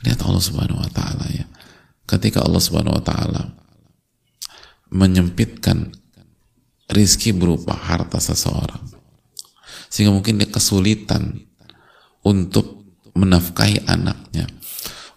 Lihat 0.01 0.19
Allah 0.25 0.43
Subhanahu 0.43 0.81
wa 0.81 0.91
taala 0.91 1.25
ya. 1.29 1.45
Ketika 2.09 2.41
Allah 2.41 2.61
Subhanahu 2.61 2.97
wa 2.97 3.03
taala 3.03 3.43
menyempitkan 4.91 5.95
rizki 6.91 7.31
berupa 7.31 7.71
harta 7.71 8.19
seseorang 8.19 8.83
sehingga 9.87 10.11
mungkin 10.11 10.39
dia 10.39 10.51
kesulitan 10.51 11.47
untuk 12.27 12.83
menafkahi 13.15 13.87
anaknya 13.87 14.51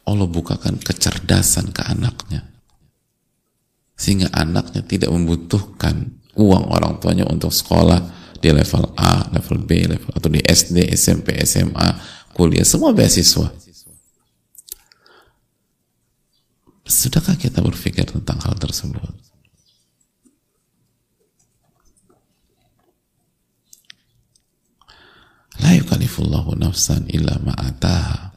Allah 0.06 0.30
bukakan 0.30 0.78
kecerdasan 0.78 1.74
ke 1.74 1.82
anaknya 1.82 2.46
sehingga 3.98 4.30
anaknya 4.30 4.86
tidak 4.86 5.10
membutuhkan 5.10 6.22
uang 6.38 6.70
orang 6.70 6.98
tuanya 7.02 7.26
untuk 7.26 7.50
sekolah 7.50 8.02
di 8.38 8.50
level 8.50 8.94
A, 8.98 9.30
level 9.30 9.62
B, 9.64 9.86
level 9.86 10.10
atau 10.12 10.28
di 10.28 10.42
SD, 10.42 10.90
SMP, 10.92 11.38
SMA, 11.46 11.88
kuliah, 12.34 12.66
semua 12.66 12.90
beasiswa 12.90 13.48
Sudahkah 16.84 17.40
kita 17.40 17.64
berpikir 17.64 18.04
tentang 18.04 18.36
hal 18.44 18.60
tersebut? 18.60 19.08
La 25.64 25.72
yukalifullahu 25.80 26.52
nafsan 26.60 27.08
illa 27.08 27.40
ma'ataha. 27.40 28.36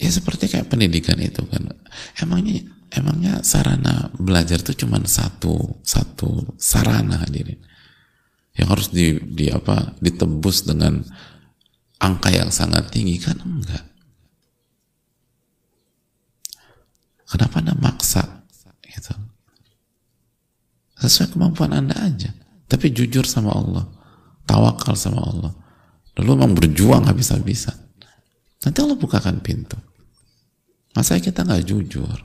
Ya 0.00 0.08
seperti 0.08 0.48
kayak 0.52 0.68
pendidikan 0.68 1.16
itu 1.20 1.44
kan. 1.48 1.64
Emangnya 2.16 2.79
emangnya 2.90 3.40
sarana 3.46 4.10
belajar 4.18 4.60
itu 4.60 4.84
cuma 4.84 5.00
satu 5.02 5.80
satu 5.82 6.54
sarana 6.58 7.22
hadirin? 7.22 7.58
Yang 8.54 8.68
harus 8.68 8.88
di, 8.92 9.06
di 9.30 9.46
apa 9.48 9.94
ditebus 10.02 10.66
dengan 10.66 11.00
angka 12.02 12.28
yang 12.34 12.50
sangat 12.50 12.90
tinggi 12.90 13.16
kan 13.22 13.38
enggak? 13.40 13.86
Kenapa 17.30 17.62
anda 17.62 17.78
maksa 17.78 18.42
gitu? 18.82 19.14
Sesuai 20.98 21.32
kemampuan 21.32 21.72
anda 21.72 21.94
aja. 21.94 22.34
Tapi 22.66 22.90
jujur 22.90 23.22
sama 23.22 23.54
Allah 23.54 23.86
tawakal 24.50 24.98
sama 24.98 25.22
Allah. 25.22 25.52
Lalu 26.18 26.30
memang 26.34 26.52
berjuang 26.58 27.06
habis-habisan. 27.06 27.78
Nanti 28.66 28.78
Allah 28.82 28.98
bukakan 28.98 29.38
pintu. 29.38 29.78
Masa 30.90 31.22
kita 31.22 31.46
nggak 31.46 31.70
jujur 31.70 32.18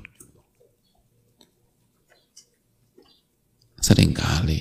Seringkali. 3.86 4.60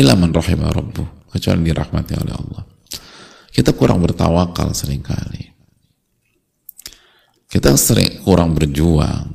Illa 0.00 0.16
man 0.16 0.32
rahimah 0.32 0.72
rabbuh. 0.72 1.28
Kecuali 1.28 1.68
dirahmati 1.68 2.16
oleh 2.16 2.32
Allah. 2.32 2.64
Kita 3.52 3.76
kurang 3.76 4.00
bertawakal 4.00 4.72
sering 4.72 5.04
kali. 5.04 5.52
Kita 7.44 7.76
sering 7.76 8.24
kurang 8.24 8.56
berjuang. 8.56 9.28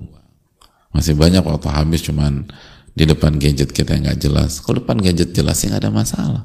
Masih 0.89 1.13
banyak 1.13 1.46
waktu 1.46 1.69
habis 1.69 2.02
cuman 2.02 2.50
di 2.93 3.06
depan 3.06 3.38
gadget 3.38 3.69
kita 3.69 3.93
yang 3.93 4.10
nggak 4.10 4.22
jelas. 4.22 4.62
Kalau 4.65 4.82
depan 4.82 4.98
gadget 4.98 5.34
jelas 5.38 5.62
ya 5.62 5.74
nggak 5.74 5.82
ada 5.86 5.93
masalah. 5.93 6.43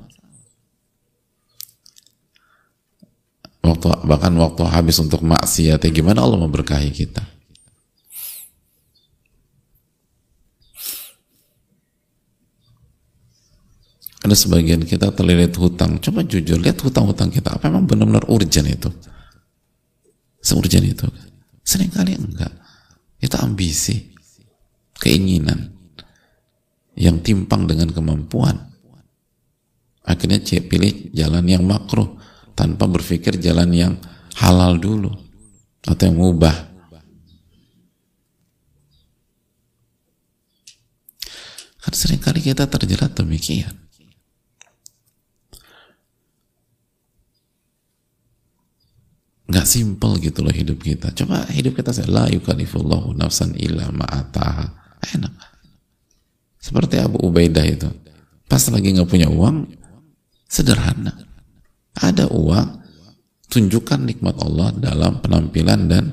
Waktu 3.64 3.88
bahkan 4.04 4.32
waktu 4.36 4.64
habis 4.68 4.96
untuk 5.00 5.24
maksiat 5.24 5.80
ya 5.80 5.90
gimana 5.92 6.24
Allah 6.24 6.40
memberkahi 6.40 6.92
kita. 6.92 7.37
Ada 14.28 14.36
sebagian 14.36 14.84
kita 14.84 15.08
terlilit 15.16 15.56
hutang. 15.56 15.96
Coba 16.04 16.20
jujur 16.20 16.60
lihat 16.60 16.76
hutang-hutang 16.84 17.32
kita. 17.32 17.56
Apa 17.56 17.72
memang 17.72 17.88
benar-benar 17.88 18.28
urgent 18.28 18.68
itu? 18.68 18.92
Seurgent 20.44 20.84
itu. 20.84 21.08
Seringkali 21.64 22.12
enggak. 22.12 22.52
Itu 23.16 23.40
ambisi 23.40 24.12
keinginan 25.00 25.72
yang 26.92 27.24
timpang 27.24 27.64
dengan 27.64 27.88
kemampuan. 27.88 28.68
Akhirnya 30.04 30.44
pilih 30.44 31.08
jalan 31.16 31.44
yang 31.48 31.64
makruh 31.64 32.20
tanpa 32.52 32.84
berpikir 32.84 33.40
jalan 33.40 33.72
yang 33.72 33.92
halal 34.36 34.76
dulu 34.76 35.12
atau 35.88 36.04
yang 36.04 36.20
mubah. 36.20 36.56
Kan 41.80 41.92
sering 41.96 42.20
kali 42.20 42.44
kita 42.44 42.68
terjerat 42.68 43.16
demikian 43.16 43.87
nggak 49.48 49.66
simple 49.66 50.20
gitu 50.20 50.44
loh 50.44 50.52
hidup 50.52 50.78
kita. 50.84 51.10
Coba 51.16 51.48
hidup 51.48 51.80
kita 51.80 51.90
saya 51.96 52.08
la 52.12 52.28
nafsan 53.16 53.56
illa 53.56 53.88
ma'ataha 53.88 54.66
enak. 55.16 55.34
Seperti 56.60 57.00
Abu 57.00 57.16
Ubaidah 57.24 57.64
itu. 57.64 57.88
Pas 58.44 58.60
lagi 58.68 58.92
nggak 58.92 59.08
punya 59.08 59.32
uang 59.32 59.64
sederhana. 60.44 61.16
Ada 61.96 62.28
uang 62.28 62.68
tunjukkan 63.48 64.04
nikmat 64.04 64.36
Allah 64.44 64.76
dalam 64.76 65.24
penampilan 65.24 65.80
dan 65.88 66.04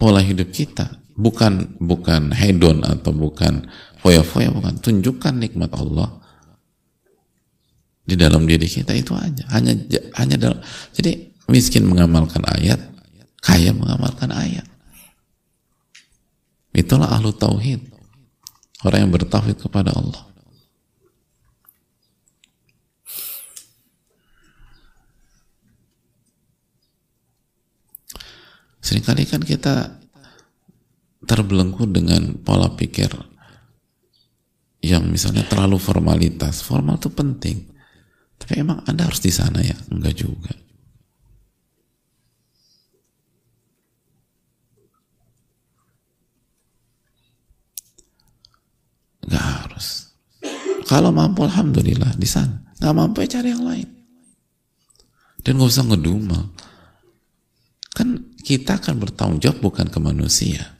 pola 0.00 0.24
hidup 0.24 0.48
kita. 0.48 0.96
Bukan 1.18 1.82
bukan 1.82 2.30
hedon 2.32 2.86
atau 2.86 3.12
bukan 3.12 3.68
foya-foya 4.00 4.48
bukan. 4.48 4.80
Tunjukkan 4.80 5.34
nikmat 5.36 5.76
Allah 5.76 6.24
di 8.08 8.16
dalam 8.16 8.48
diri 8.48 8.64
kita 8.64 8.96
itu 8.96 9.12
aja. 9.12 9.44
Hanya 9.52 9.76
hanya 10.16 10.36
dalam 10.40 10.58
jadi 10.96 11.28
miskin 11.52 11.84
mengamalkan 11.84 12.40
ayat 12.48 12.80
kaya 13.44 13.76
mengamalkan 13.76 14.32
ayat. 14.32 14.64
Itulah 16.72 17.12
ahlu 17.12 17.36
tauhid. 17.36 17.84
Orang 18.86 19.08
yang 19.08 19.12
bertauhid 19.12 19.58
kepada 19.58 19.90
Allah. 19.90 20.24
Seringkali 28.78 29.28
kan 29.28 29.42
kita 29.42 30.00
terbelenggu 31.28 31.84
dengan 31.90 32.40
pola 32.40 32.72
pikir 32.72 33.10
yang 34.80 35.04
misalnya 35.10 35.44
terlalu 35.44 35.76
formalitas. 35.76 36.62
Formal 36.64 36.96
itu 36.96 37.10
penting. 37.10 37.77
Emang 38.48 38.80
Anda 38.88 39.04
harus 39.04 39.20
di 39.20 39.28
sana 39.28 39.60
ya? 39.60 39.76
Enggak 39.92 40.24
juga. 40.24 40.52
Enggak 49.28 49.44
harus. 49.44 50.16
Kalau 50.88 51.12
mampu 51.12 51.44
Alhamdulillah 51.44 52.16
di 52.16 52.24
sana. 52.24 52.64
Nggak 52.80 52.94
mampu 52.96 53.20
ya 53.26 53.28
cari 53.36 53.48
yang 53.52 53.64
lain. 53.68 53.88
Dan 55.44 55.60
nggak 55.60 55.68
usah 55.68 55.84
ngedumel. 55.84 56.42
Kan 57.92 58.32
kita 58.40 58.80
akan 58.80 58.96
bertanggung 58.96 59.44
jawab 59.44 59.60
bukan 59.60 59.92
ke 59.92 59.98
manusia 60.00 60.77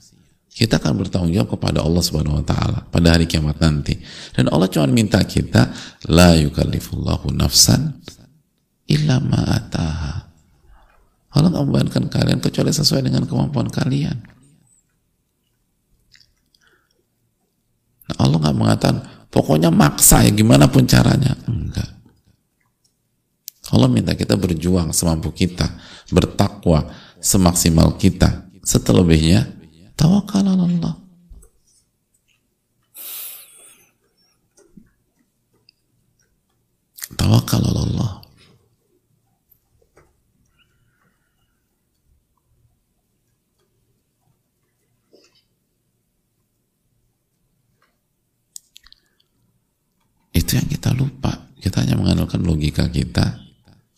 kita 0.49 0.81
akan 0.81 1.05
bertanggung 1.05 1.31
jawab 1.31 1.55
kepada 1.55 1.85
Allah 1.85 2.03
Subhanahu 2.03 2.41
wa 2.41 2.45
taala 2.45 2.83
pada 2.89 3.15
hari 3.15 3.29
kiamat 3.29 3.61
nanti. 3.61 3.95
Dan 4.33 4.49
Allah 4.49 4.67
cuma 4.67 4.89
minta 4.89 5.21
kita 5.21 5.71
la 6.09 6.35
yukallifullahu 6.35 7.31
nafsan 7.31 7.95
illa 8.89 9.21
ma 9.21 9.39
ataha. 9.45 10.29
Allah 11.29 11.47
nggak 11.53 11.63
membebankan 11.63 12.03
kalian 12.09 12.39
kecuali 12.41 12.73
sesuai 12.73 13.05
dengan 13.05 13.23
kemampuan 13.29 13.69
kalian. 13.69 14.17
Nah, 18.09 18.15
Allah 18.17 18.37
nggak 18.41 18.57
mengatakan 18.57 18.97
pokoknya 19.29 19.69
maksa 19.69 20.25
ya 20.25 20.33
gimana 20.33 20.65
pun 20.65 20.89
caranya. 20.89 21.37
Enggak. 21.45 21.87
Allah 23.69 23.85
minta 23.85 24.17
kita 24.17 24.33
berjuang 24.33 24.89
semampu 24.89 25.29
kita, 25.29 25.69
bertakwa 26.09 26.89
semaksimal 27.21 27.93
kita. 28.01 28.49
Setelebihnya 28.65 29.58
Tawakal 29.99 30.47
Allah. 30.47 30.95
Tawakal 37.19 37.63
Allah. 37.67 38.23
Itu 50.31 50.55
yang 50.55 50.71
kita 50.71 50.95
lupa. 50.95 51.51
Kita 51.59 51.83
hanya 51.83 51.99
mengandalkan 51.99 52.47
logika 52.47 52.87
kita. 52.87 53.35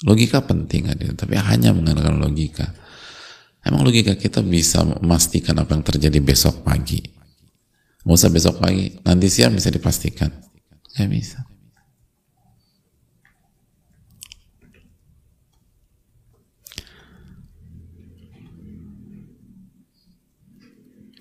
Logika 0.01 0.41
penting, 0.41 0.89
tapi 1.13 1.37
hanya 1.37 1.77
mengandalkan 1.77 2.17
logika 2.17 2.80
Emang 3.61 3.85
logika 3.85 4.17
kita 4.17 4.41
bisa 4.41 4.81
memastikan 4.81 5.53
apa 5.61 5.77
yang 5.77 5.85
terjadi 5.85 6.17
besok 6.17 6.65
pagi? 6.65 6.97
Nggak 8.01 8.17
usah 8.17 8.31
besok 8.33 8.55
pagi, 8.57 8.97
nanti 9.05 9.29
siang 9.29 9.53
bisa 9.53 9.69
dipastikan. 9.69 10.33
Nggak 10.97 11.09
bisa. 11.13 11.39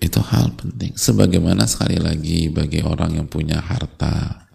Itu 0.01 0.17
hal 0.25 0.57
penting. 0.57 0.97
Sebagaimana 0.97 1.69
sekali 1.69 2.01
lagi 2.01 2.49
bagi 2.49 2.81
orang 2.81 3.21
yang 3.21 3.29
punya 3.29 3.61
harta, 3.61 4.49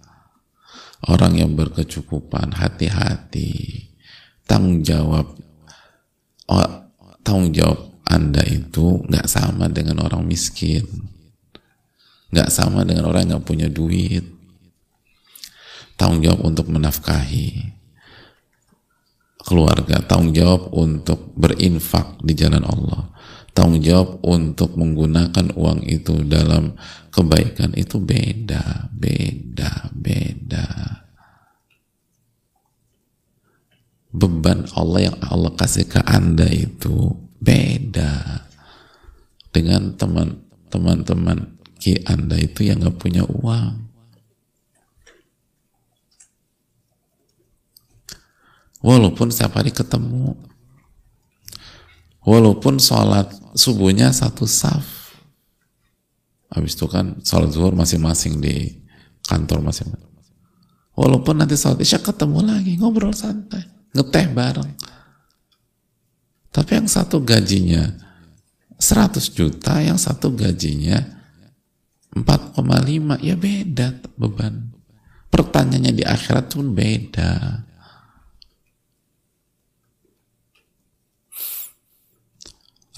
orang 1.06 1.38
yang 1.38 1.54
berkecukupan, 1.54 2.50
hati-hati, 2.50 3.86
tanggung 4.42 4.82
jawab 4.82 5.38
tanggung 7.26 7.50
jawab 7.50 7.90
Anda 8.06 8.46
itu 8.46 9.02
nggak 9.02 9.26
sama 9.26 9.66
dengan 9.66 10.06
orang 10.06 10.22
miskin, 10.22 10.86
nggak 12.30 12.54
sama 12.54 12.86
dengan 12.86 13.10
orang 13.10 13.26
yang 13.26 13.42
nggak 13.42 13.46
punya 13.50 13.66
duit. 13.66 14.22
Tanggung 15.98 16.22
jawab 16.22 16.46
untuk 16.46 16.70
menafkahi 16.70 17.74
keluarga, 19.42 19.98
tanggung 20.06 20.36
jawab 20.36 20.70
untuk 20.70 21.34
berinfak 21.34 22.22
di 22.22 22.36
jalan 22.38 22.62
Allah, 22.62 23.10
tanggung 23.56 23.82
jawab 23.82 24.22
untuk 24.22 24.78
menggunakan 24.78 25.56
uang 25.56 25.82
itu 25.88 26.22
dalam 26.28 26.78
kebaikan 27.10 27.74
itu 27.74 27.98
beda, 27.98 28.92
beda, 28.92 29.90
beda. 29.96 30.68
Beban 34.16 34.64
Allah 34.72 35.12
yang 35.12 35.16
Allah 35.20 35.52
kasih 35.52 35.84
ke 35.84 36.00
Anda 36.00 36.48
itu 36.48 37.12
beda 37.36 38.48
dengan 39.52 39.92
teman-teman 40.72 41.60
ki 41.76 42.08
Anda 42.08 42.40
itu 42.40 42.64
yang 42.64 42.80
nggak 42.80 42.96
punya 42.96 43.28
uang. 43.28 43.84
Walaupun 48.80 49.34
setiap 49.34 49.58
hari 49.60 49.74
ketemu, 49.74 50.36
walaupun 52.22 52.78
sholat 52.78 53.34
subuhnya 53.58 54.14
satu 54.14 54.46
saf, 54.46 55.16
habis 56.52 56.78
itu 56.78 56.86
kan 56.86 57.18
sholat 57.20 57.50
zuhur 57.50 57.74
masing-masing 57.74 58.38
di 58.38 58.78
kantor 59.26 59.72
masing-masing. 59.72 60.06
Walaupun 60.94 61.34
nanti 61.34 61.58
sholat 61.58 61.82
isya 61.82 61.98
ketemu 61.98 62.46
lagi, 62.46 62.78
ngobrol 62.78 63.10
santai 63.10 63.75
ngeteh 63.96 64.28
bareng. 64.30 64.70
Tapi 66.52 66.70
yang 66.72 66.88
satu 66.88 67.20
gajinya 67.20 67.96
100 68.76 69.32
juta, 69.32 69.80
yang 69.80 69.96
satu 69.96 70.32
gajinya 70.32 71.00
4,5, 72.16 73.20
ya 73.20 73.36
beda 73.36 74.00
beban. 74.16 74.72
Pertanyaannya 75.28 75.92
di 75.92 76.04
akhirat 76.04 76.48
pun 76.52 76.72
beda. 76.72 77.60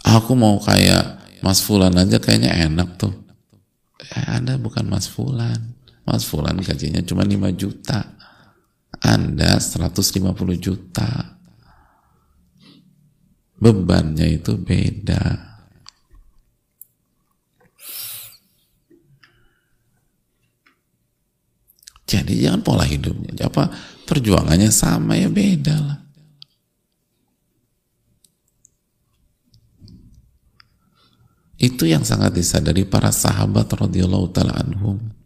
Aku 0.06 0.38
mau 0.38 0.62
kayak 0.62 1.18
Mas 1.42 1.58
Fulan 1.62 1.94
aja 1.98 2.22
kayaknya 2.22 2.54
enak 2.66 2.94
tuh. 2.98 3.14
Eh, 3.98 4.26
anda 4.30 4.54
bukan 4.54 4.86
Mas 4.86 5.10
Fulan. 5.10 5.74
Mas 6.06 6.22
Fulan 6.22 6.58
gajinya 6.62 7.02
cuma 7.02 7.26
5 7.26 7.50
juta. 7.54 8.17
Anda 9.02 9.58
150 9.58 10.58
juta. 10.58 11.38
Bebannya 13.58 14.38
itu 14.38 14.54
beda. 14.54 15.48
Jadi 22.08 22.40
jangan 22.40 22.64
pola 22.64 22.88
hidupnya. 22.88 23.36
Apa 23.44 23.68
perjuangannya 24.08 24.72
sama 24.72 25.20
ya 25.20 25.28
beda 25.28 25.76
lah. 25.76 25.98
Itu 31.58 31.90
yang 31.90 32.06
sangat 32.06 32.38
disadari 32.38 32.86
para 32.86 33.10
sahabat 33.10 33.66
radhiyallahu 33.74 34.30
taala 34.30 34.54
anhum. 34.62 35.17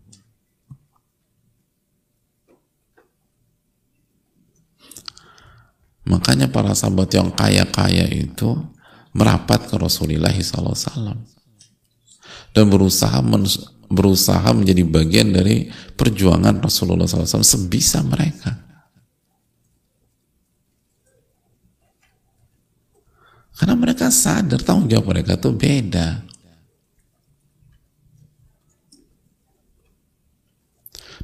Makanya 6.02 6.50
para 6.50 6.74
sahabat 6.74 7.14
yang 7.14 7.30
kaya-kaya 7.30 8.10
itu 8.10 8.58
merapat 9.14 9.70
ke 9.70 9.74
Rasulullah 9.78 10.34
SAW 10.34 11.14
dan 12.52 12.64
berusaha 12.68 13.22
berusaha 13.92 14.48
menjadi 14.56 14.82
bagian 14.88 15.30
dari 15.30 15.68
perjuangan 15.94 16.58
Rasulullah 16.58 17.04
SAW 17.04 17.44
sebisa 17.44 18.00
mereka. 18.02 18.56
Karena 23.52 23.78
mereka 23.78 24.10
sadar 24.10 24.58
tanggung 24.58 24.90
jawab 24.90 25.14
mereka 25.14 25.38
itu 25.38 25.54
beda. 25.54 26.24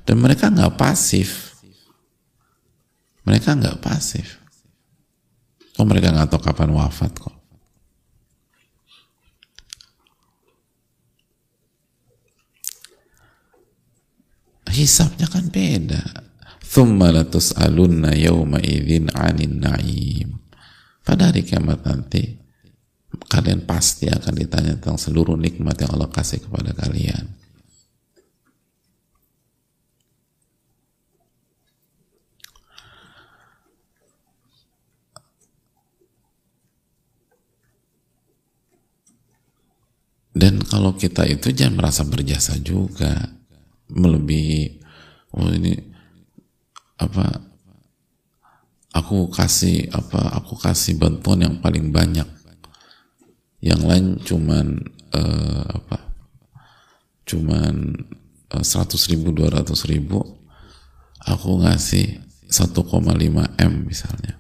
Dan 0.07 0.17
mereka 0.23 0.47
nggak 0.47 0.79
pasif. 0.79 1.59
Mereka 3.27 3.59
nggak 3.59 3.83
pasif. 3.83 4.39
Nggak 6.19 6.35
tahu 6.35 6.43
kapan 6.51 6.75
wafat 6.75 7.15
kok. 7.15 7.37
Hisabnya 14.67 15.31
kan 15.31 15.47
beda. 15.47 16.03
Thumma 16.59 17.15
latus'alunna 17.15 18.19
yawma 18.19 18.59
idzin 18.59 19.15
'anil 19.15 19.63
na'im. 19.63 20.43
Pada 21.07 21.31
hari 21.31 21.47
kiamat 21.47 21.87
nanti 21.87 22.35
kalian 23.31 23.63
pasti 23.63 24.11
akan 24.11 24.35
ditanya 24.35 24.75
tentang 24.75 24.99
seluruh 24.99 25.39
nikmat 25.39 25.79
yang 25.79 25.95
Allah 25.95 26.11
kasih 26.11 26.43
kepada 26.43 26.75
kalian. 26.75 27.31
Dan 40.39 40.63
kalau 40.63 40.95
kita 40.95 41.27
itu 41.27 41.51
jangan 41.51 41.83
merasa 41.83 42.07
berjasa 42.07 42.55
juga. 42.63 43.35
Melebihi 43.91 44.79
oh 45.35 45.51
ini 45.51 45.75
apa 47.01 47.43
aku 48.95 49.33
kasih 49.35 49.91
apa 49.91 50.39
aku 50.39 50.55
kasih 50.55 50.95
bantuan 50.95 51.43
yang 51.43 51.59
paling 51.59 51.91
banyak. 51.91 52.29
Yang 53.59 53.83
lain 53.83 54.07
cuman 54.23 54.67
uh, 55.11 55.67
apa 55.67 55.99
cuman 57.27 57.99
uh, 58.55 58.63
100 58.63 59.11
ribu 59.11 59.35
200 59.35 59.75
ribu 59.91 60.23
aku 61.27 61.67
ngasih 61.67 62.23
1,5 62.47 62.79
M 63.59 63.73
misalnya 63.85 64.38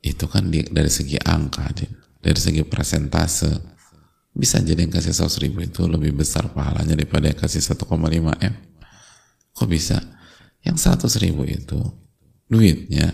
itu 0.00 0.24
kan 0.28 0.48
di, 0.48 0.64
dari 0.68 0.88
segi 0.88 1.20
angka 1.20 1.68
dari 2.20 2.40
segi 2.40 2.64
presentase 2.64 3.50
bisa 4.30 4.62
jadi 4.62 4.86
yang 4.86 4.94
kasih 4.94 5.10
100 5.12 5.42
ribu 5.42 5.58
itu 5.60 5.82
lebih 5.90 6.14
besar 6.14 6.48
pahalanya 6.54 6.94
daripada 6.94 7.26
yang 7.26 7.38
kasih 7.40 7.60
1,5 7.60 7.90
M. 8.40 8.54
Kok 9.50 9.68
bisa? 9.68 9.98
Yang 10.62 10.76
100 10.86 11.24
ribu 11.26 11.42
itu 11.42 11.80
duitnya 12.46 13.10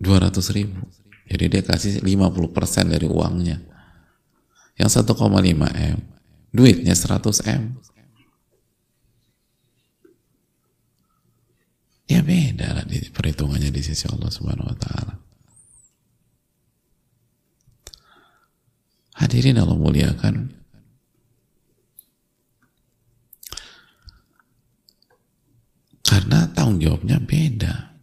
200 0.00 0.56
ribu. 0.56 0.80
Jadi 1.28 1.44
dia 1.46 1.62
kasih 1.62 2.00
50% 2.00 2.88
dari 2.88 3.06
uangnya. 3.06 3.60
Yang 4.80 5.04
1,5 5.04 5.20
M 5.76 5.98
duitnya 6.50 6.94
100 6.96 7.46
M. 7.46 7.62
Ya 12.10 12.26
beda 12.26 12.69
di 12.90 12.98
perhitungannya 13.14 13.70
di 13.70 13.82
sisi 13.86 14.10
Allah 14.10 14.26
Subhanahu 14.26 14.66
wa 14.66 14.78
taala. 14.78 15.14
Hadirin 19.20 19.62
Allah 19.62 19.78
muliakan. 19.78 20.58
Karena 26.02 26.50
tanggung 26.50 26.82
jawabnya 26.82 27.22
beda. 27.22 27.94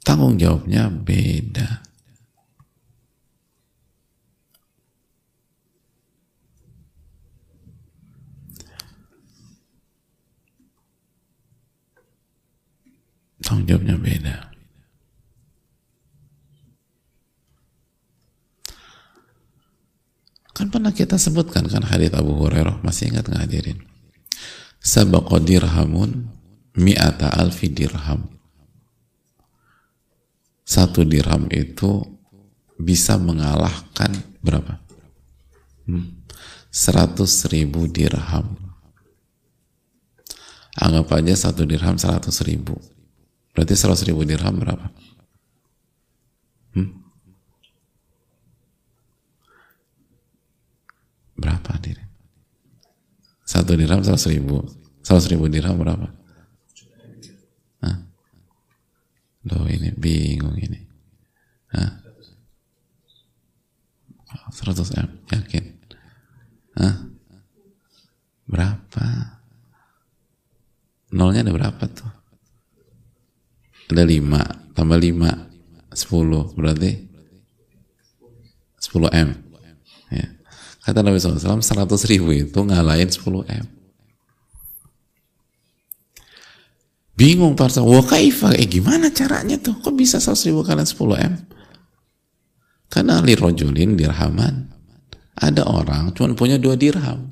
Tanggung 0.00 0.40
jawabnya 0.40 0.88
beda. 0.88 1.89
Tanggung 13.40 13.66
jawabnya 13.66 13.96
beda. 13.96 14.36
Kan 20.60 20.68
pernah 20.68 20.92
kita 20.92 21.16
sebutkan 21.16 21.64
kan 21.72 21.80
hadits 21.88 22.12
Abu 22.12 22.36
Hurairah, 22.36 22.84
masih 22.84 23.08
ingat 23.08 23.32
nggak 23.32 23.42
hadirin? 23.48 23.78
Sabaqa 24.76 25.40
dirhamun 25.40 26.28
mi'ata 26.76 27.32
alfi 27.32 27.72
dirham. 27.72 28.28
Satu 30.68 31.02
dirham 31.08 31.48
itu 31.48 32.04
bisa 32.76 33.16
mengalahkan 33.16 34.12
berapa? 34.44 34.76
Hmm, 35.88 36.28
100 36.68 37.24
ribu 37.56 37.88
dirham. 37.88 38.54
Anggap 40.76 41.08
aja 41.18 41.48
satu 41.48 41.64
dirham 41.64 41.96
100 41.96 42.30
ribu 42.44 42.76
Berarti 43.60 43.76
100 43.76 44.08
ribu 44.08 44.24
dirham 44.24 44.56
berapa? 44.56 44.88
Hmm? 46.72 46.96
Berapa 51.36 51.76
diri? 51.84 52.00
Satu 53.44 53.76
dirham 53.76 54.00
100 54.00 54.16
ribu. 54.32 54.64
100 55.04 55.36
ribu 55.36 55.52
dirham 55.52 55.76
berapa? 55.76 56.08
Hah? 57.84 58.00
Loh 59.44 59.68
ini 59.68 59.92
bingung 59.92 60.56
ini. 60.56 60.80
Hah? 61.76 62.00
100 64.56 64.88
M, 65.04 65.08
yakin? 65.36 65.64
Hah? 66.80 66.96
Berapa? 68.48 69.36
Nolnya 71.12 71.44
ada 71.44 71.52
berapa 71.52 71.84
tuh? 71.92 72.20
Ada 74.00 74.08
lima 74.08 74.40
tambah 74.72 74.96
lima 74.96 75.28
sepuluh 75.92 76.48
berarti 76.56 77.04
sepuluh 78.80 79.12
M. 79.12 79.36
Ya. 80.08 80.24
kata 80.80 81.04
Nabi 81.04 81.20
SAW 81.20 81.60
seratus 81.60 82.08
ribu 82.08 82.32
itu 82.32 82.56
ngalahin 82.64 83.12
sepuluh 83.12 83.44
M. 83.44 83.68
Bingung 87.12 87.52
para 87.52 87.68
sahabat 87.68 88.08
kaifa? 88.08 88.56
Eh 88.56 88.64
gimana 88.64 89.12
caranya 89.12 89.60
tuh? 89.60 89.76
Kok 89.84 89.92
bisa 89.92 90.16
seratus 90.16 90.48
ribu 90.48 90.64
kalian 90.64 90.88
sepuluh 90.88 91.20
M? 91.20 91.36
Karena 92.88 93.20
li 93.20 93.36
rojulin 93.36 94.00
dirhaman. 94.00 94.72
Ada 95.36 95.68
orang 95.68 96.16
cuma 96.16 96.32
punya 96.32 96.56
dua 96.56 96.80
dirham. 96.80 97.28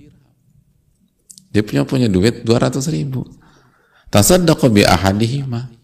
Dia 1.48 1.64
punya 1.64 1.88
punya 1.88 2.12
duit 2.12 2.44
dua 2.44 2.60
ratus 2.60 2.92
ribu. 2.92 3.24
Tasaddaqu 4.12 4.68
bi 4.68 4.84
ahadihima 4.84 5.77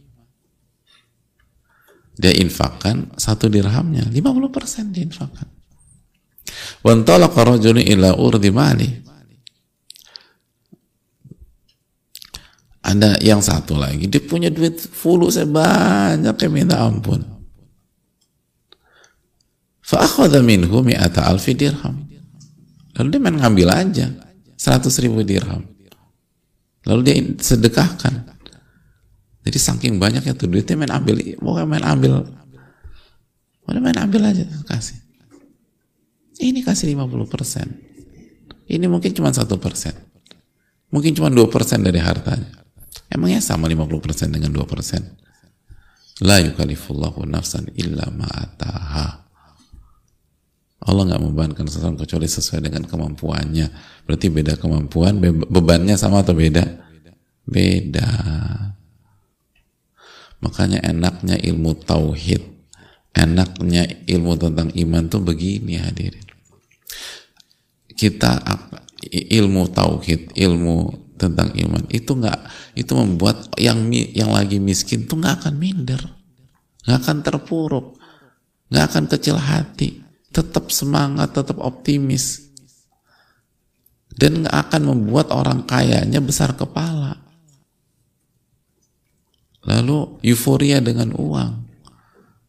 dia 2.14 2.30
infakkan 2.30 3.10
satu 3.18 3.50
dirhamnya 3.50 4.06
50% 4.06 4.94
dia 4.94 5.02
infakkan. 5.02 5.48
Wantalaqa 6.86 7.56
rajulun 7.56 7.82
ila 7.82 8.14
urdi 8.14 8.50
mali. 8.54 8.90
Ada 12.84 13.16
yang 13.24 13.40
satu 13.40 13.80
lagi 13.80 14.06
dia 14.06 14.20
punya 14.20 14.52
duit 14.52 14.76
full 14.76 15.26
sebanyak 15.26 16.36
yang 16.36 16.52
minta 16.52 16.84
ampun. 16.84 17.24
Fa'akhadha 19.84 20.40
minhu 20.40 20.80
mi'ata 20.84 21.28
alfi 21.28 21.56
dirham. 21.56 22.08
Lalu 22.94 23.08
dia 23.10 23.20
main 23.20 23.36
ngambil 23.36 23.68
aja 23.74 24.06
100 24.56 24.86
ribu 25.02 25.26
dirham. 25.26 25.64
Lalu 26.84 27.00
dia 27.02 27.16
sedekahkan 27.40 28.33
jadi 29.44 29.58
saking 29.60 30.00
banyaknya 30.00 30.32
tuh 30.32 30.48
duitnya 30.48 30.80
main 30.80 30.92
ambil, 30.92 31.20
pokoknya 31.20 31.68
main 31.68 31.84
ambil. 31.84 32.12
Udah 33.64 33.80
main 33.80 33.96
ambil 34.00 34.28
aja 34.28 34.44
kasih. 34.68 35.00
Ini 36.40 36.64
kasih 36.64 36.96
50 36.96 37.28
persen. 37.28 37.68
Ini 38.64 38.88
mungkin 38.88 39.12
cuma 39.12 39.28
satu 39.32 39.60
persen. 39.60 39.92
Mungkin 40.88 41.12
cuma 41.12 41.28
dua 41.28 41.48
persen 41.52 41.84
dari 41.84 42.00
hartanya. 42.00 42.64
Emangnya 43.12 43.44
sama 43.44 43.68
50 43.68 44.00
persen 44.00 44.28
dengan 44.32 44.50
dua 44.50 44.64
persen? 44.64 45.04
La 46.24 46.40
yukalifullahu 46.40 47.28
nafsan 47.28 47.68
illa 47.76 48.08
ma'ataha. 48.08 49.06
Allah 50.84 51.02
nggak 51.08 51.22
membebankan 51.24 51.64
seseorang 51.64 51.96
kecuali 51.96 52.28
sesuai 52.28 52.60
dengan 52.64 52.84
kemampuannya. 52.84 53.66
Berarti 54.04 54.26
beda 54.28 54.60
kemampuan, 54.60 55.16
bebannya 55.48 55.96
sama 55.96 56.20
atau 56.20 56.36
beda? 56.36 56.64
Beda. 57.48 58.08
Makanya 60.44 60.84
enaknya 60.84 61.40
ilmu 61.40 61.72
tauhid, 61.88 62.44
enaknya 63.16 63.88
ilmu 64.04 64.36
tentang 64.36 64.68
iman 64.76 65.02
tuh 65.08 65.24
begini 65.24 65.80
hadirin. 65.80 66.20
Kita 67.88 68.44
ilmu 69.08 69.72
tauhid, 69.72 70.36
ilmu 70.36 70.76
tentang 71.16 71.56
iman 71.56 71.88
itu 71.88 72.12
nggak 72.12 72.40
itu 72.76 72.92
membuat 72.92 73.56
yang 73.56 73.88
yang 73.88 74.36
lagi 74.36 74.60
miskin 74.60 75.08
tuh 75.08 75.16
nggak 75.16 75.48
akan 75.48 75.54
minder, 75.56 76.02
nggak 76.84 76.98
akan 77.00 77.18
terpuruk, 77.24 77.96
nggak 78.68 78.84
akan 78.92 79.04
kecil 79.08 79.40
hati, 79.40 80.04
tetap 80.28 80.68
semangat, 80.68 81.32
tetap 81.32 81.56
optimis, 81.56 82.52
dan 84.12 84.44
nggak 84.44 84.56
akan 84.68 84.92
membuat 84.92 85.32
orang 85.32 85.64
kayanya 85.64 86.20
besar 86.20 86.52
kepala 86.52 87.23
lalu 89.64 90.20
euforia 90.20 90.78
dengan 90.78 91.12
uang, 91.16 91.52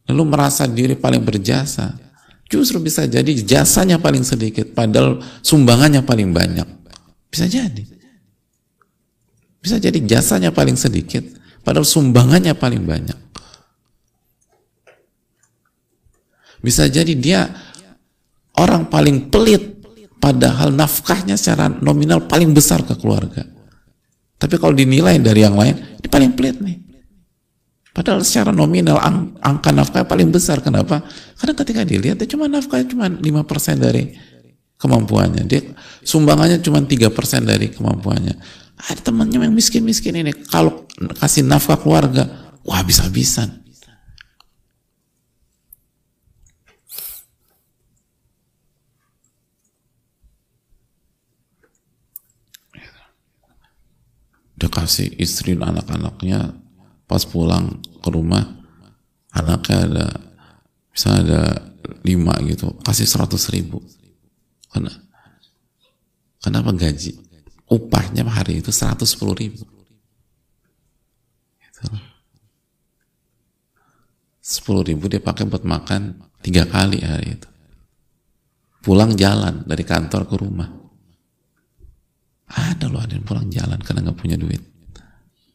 lalu 0.08 0.22
merasa 0.28 0.68
diri 0.68 0.94
paling 0.94 1.24
berjasa, 1.24 1.96
justru 2.46 2.78
bisa 2.78 3.08
jadi 3.08 3.28
jasanya 3.42 3.96
paling 3.96 4.22
sedikit, 4.22 4.70
padahal 4.76 5.24
sumbangannya 5.40 6.04
paling 6.04 6.30
banyak. 6.30 6.68
Bisa 7.32 7.48
jadi. 7.48 7.84
Bisa 9.58 9.82
jadi 9.82 9.98
jasanya 10.06 10.54
paling 10.54 10.78
sedikit, 10.78 11.24
padahal 11.64 11.88
sumbangannya 11.88 12.54
paling 12.54 12.84
banyak. 12.86 13.18
Bisa 16.62 16.86
jadi 16.86 17.12
dia 17.16 17.40
orang 18.60 18.86
paling 18.92 19.32
pelit, 19.32 19.82
padahal 20.20 20.70
nafkahnya 20.70 21.34
secara 21.34 21.72
nominal 21.72 22.28
paling 22.28 22.52
besar 22.52 22.84
ke 22.84 22.94
keluarga. 22.94 23.42
Tapi 24.36 24.54
kalau 24.60 24.76
dinilai 24.76 25.16
dari 25.16 25.40
yang 25.42 25.56
lain, 25.56 25.80
ini 25.96 26.08
paling 26.12 26.36
pelit 26.36 26.60
nih 26.60 26.85
Padahal 27.96 28.20
secara 28.20 28.52
nominal 28.52 29.00
ang, 29.00 29.40
angka 29.40 29.72
nafkah 29.72 30.04
paling 30.04 30.28
besar. 30.28 30.60
Kenapa? 30.60 31.00
Karena 31.40 31.56
ketika 31.56 31.80
dilihat 31.80 32.20
dia 32.20 32.28
cuma 32.28 32.44
nafkah 32.44 32.84
cuma 32.84 33.08
5% 33.08 33.24
dari 33.80 34.12
kemampuannya. 34.76 35.48
Dia 35.48 35.64
sumbangannya 36.04 36.60
cuma 36.60 36.84
3% 36.84 36.92
dari 37.48 37.72
kemampuannya. 37.72 38.36
Ada 38.92 39.00
temannya 39.00 39.48
yang 39.48 39.56
miskin-miskin 39.56 40.12
ini 40.12 40.36
kalau 40.52 40.84
kasih 41.16 41.48
nafkah 41.48 41.80
keluarga, 41.80 42.52
wah 42.68 42.84
habis-habisan. 42.84 43.64
Dia 54.60 54.68
kasih 54.68 55.16
istri 55.16 55.56
dan 55.56 55.72
anak-anaknya 55.72 56.65
pas 57.06 57.22
pulang 57.22 57.78
ke 58.02 58.08
rumah 58.10 58.42
anaknya 59.30 59.78
ada 59.86 60.06
misalnya 60.90 61.20
ada 61.22 61.42
lima 62.02 62.34
gitu 62.42 62.74
kasih 62.82 63.06
seratus 63.06 63.46
ribu. 63.54 63.78
Karena 64.72 64.90
kenapa 66.42 66.74
gaji? 66.74 67.14
Upahnya 67.66 68.26
hari 68.26 68.62
itu 68.62 68.70
seratus 68.74 69.14
sepuluh 69.14 69.34
ribu. 69.38 69.64
Gitu. 71.62 71.82
sepuluh 74.46 74.86
ribu 74.86 75.10
dia 75.10 75.18
pakai 75.18 75.42
buat 75.50 75.66
makan 75.66 76.22
tiga 76.42 76.66
kali 76.66 77.02
hari 77.02 77.38
itu. 77.38 77.48
Pulang 78.82 79.18
jalan 79.18 79.66
dari 79.66 79.82
kantor 79.82 80.22
ke 80.30 80.34
rumah. 80.38 80.70
Ada 82.46 82.86
loh 82.86 83.02
ada 83.02 83.18
yang 83.18 83.26
pulang 83.26 83.50
jalan 83.50 83.82
karena 83.82 84.06
nggak 84.06 84.18
punya 84.18 84.38
duit. 84.38 84.62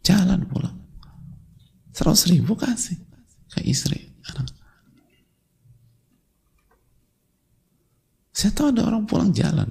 Jalan 0.03 0.43
pulang 0.43 0.80
Seratus 1.91 2.27
ribu 2.31 2.55
kasih 2.55 2.97
ke 3.51 3.59
istri. 3.67 3.99
Anak. 4.31 4.47
Saya 8.31 8.51
tahu 8.55 8.73
ada 8.73 8.87
orang 8.87 9.05
pulang 9.05 9.29
jalan. 9.35 9.69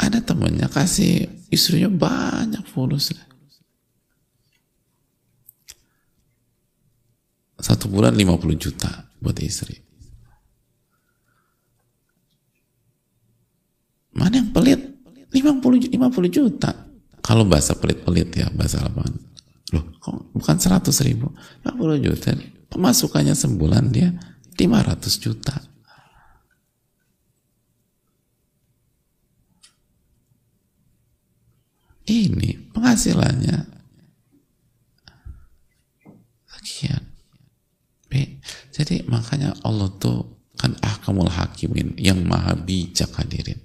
Ada 0.00 0.22
temannya 0.22 0.70
kasih 0.70 1.28
istrinya 1.50 1.90
banyak 1.90 2.62
fulus. 2.70 3.10
Satu 7.60 7.90
bulan 7.90 8.14
50 8.14 8.54
juta 8.56 9.10
buat 9.18 9.36
istri. 9.42 9.76
Mana 14.16 14.40
yang 14.40 14.54
pelit? 14.56 14.95
50, 15.36 15.92
50 15.92 16.32
juta. 16.32 16.72
Kalau 17.20 17.44
bahasa 17.44 17.76
pelit-pelit 17.76 18.32
ya, 18.32 18.48
bahasa 18.56 18.80
apa? 18.80 19.04
Loh, 19.76 19.84
kok 20.00 20.32
bukan 20.32 20.56
100 20.56 20.88
ribu? 21.04 21.28
50 21.60 22.00
juta. 22.00 22.32
Pemasukannya 22.72 23.36
sebulan 23.36 23.92
dia 23.92 24.16
500 24.56 25.20
juta. 25.20 25.60
Ini 32.06 32.70
penghasilannya 32.70 33.58
sekian. 36.46 37.02
Jadi 38.76 39.08
makanya 39.08 39.56
Allah 39.64 39.88
tuh 39.96 40.44
kan 40.60 40.76
ahkamul 40.84 41.32
hakimin 41.32 41.96
yang 41.96 42.20
maha 42.28 42.52
bijak 42.52 43.08
hadirin. 43.16 43.56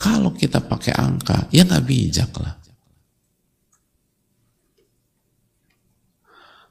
Kalau 0.00 0.32
kita 0.32 0.64
pakai 0.64 0.96
angka, 0.96 1.52
ya 1.52 1.60
nggak 1.68 1.84
bijak 1.84 2.32
lah. 2.40 2.56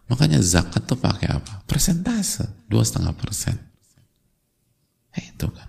Makanya 0.10 0.42
zakat 0.42 0.90
tuh 0.90 0.98
pakai 0.98 1.38
apa? 1.38 1.62
Persentase, 1.70 2.66
dua 2.66 2.82
setengah 2.82 3.14
persen. 3.14 3.54
Eh, 5.14 5.30
itu 5.30 5.46
kan. 5.46 5.69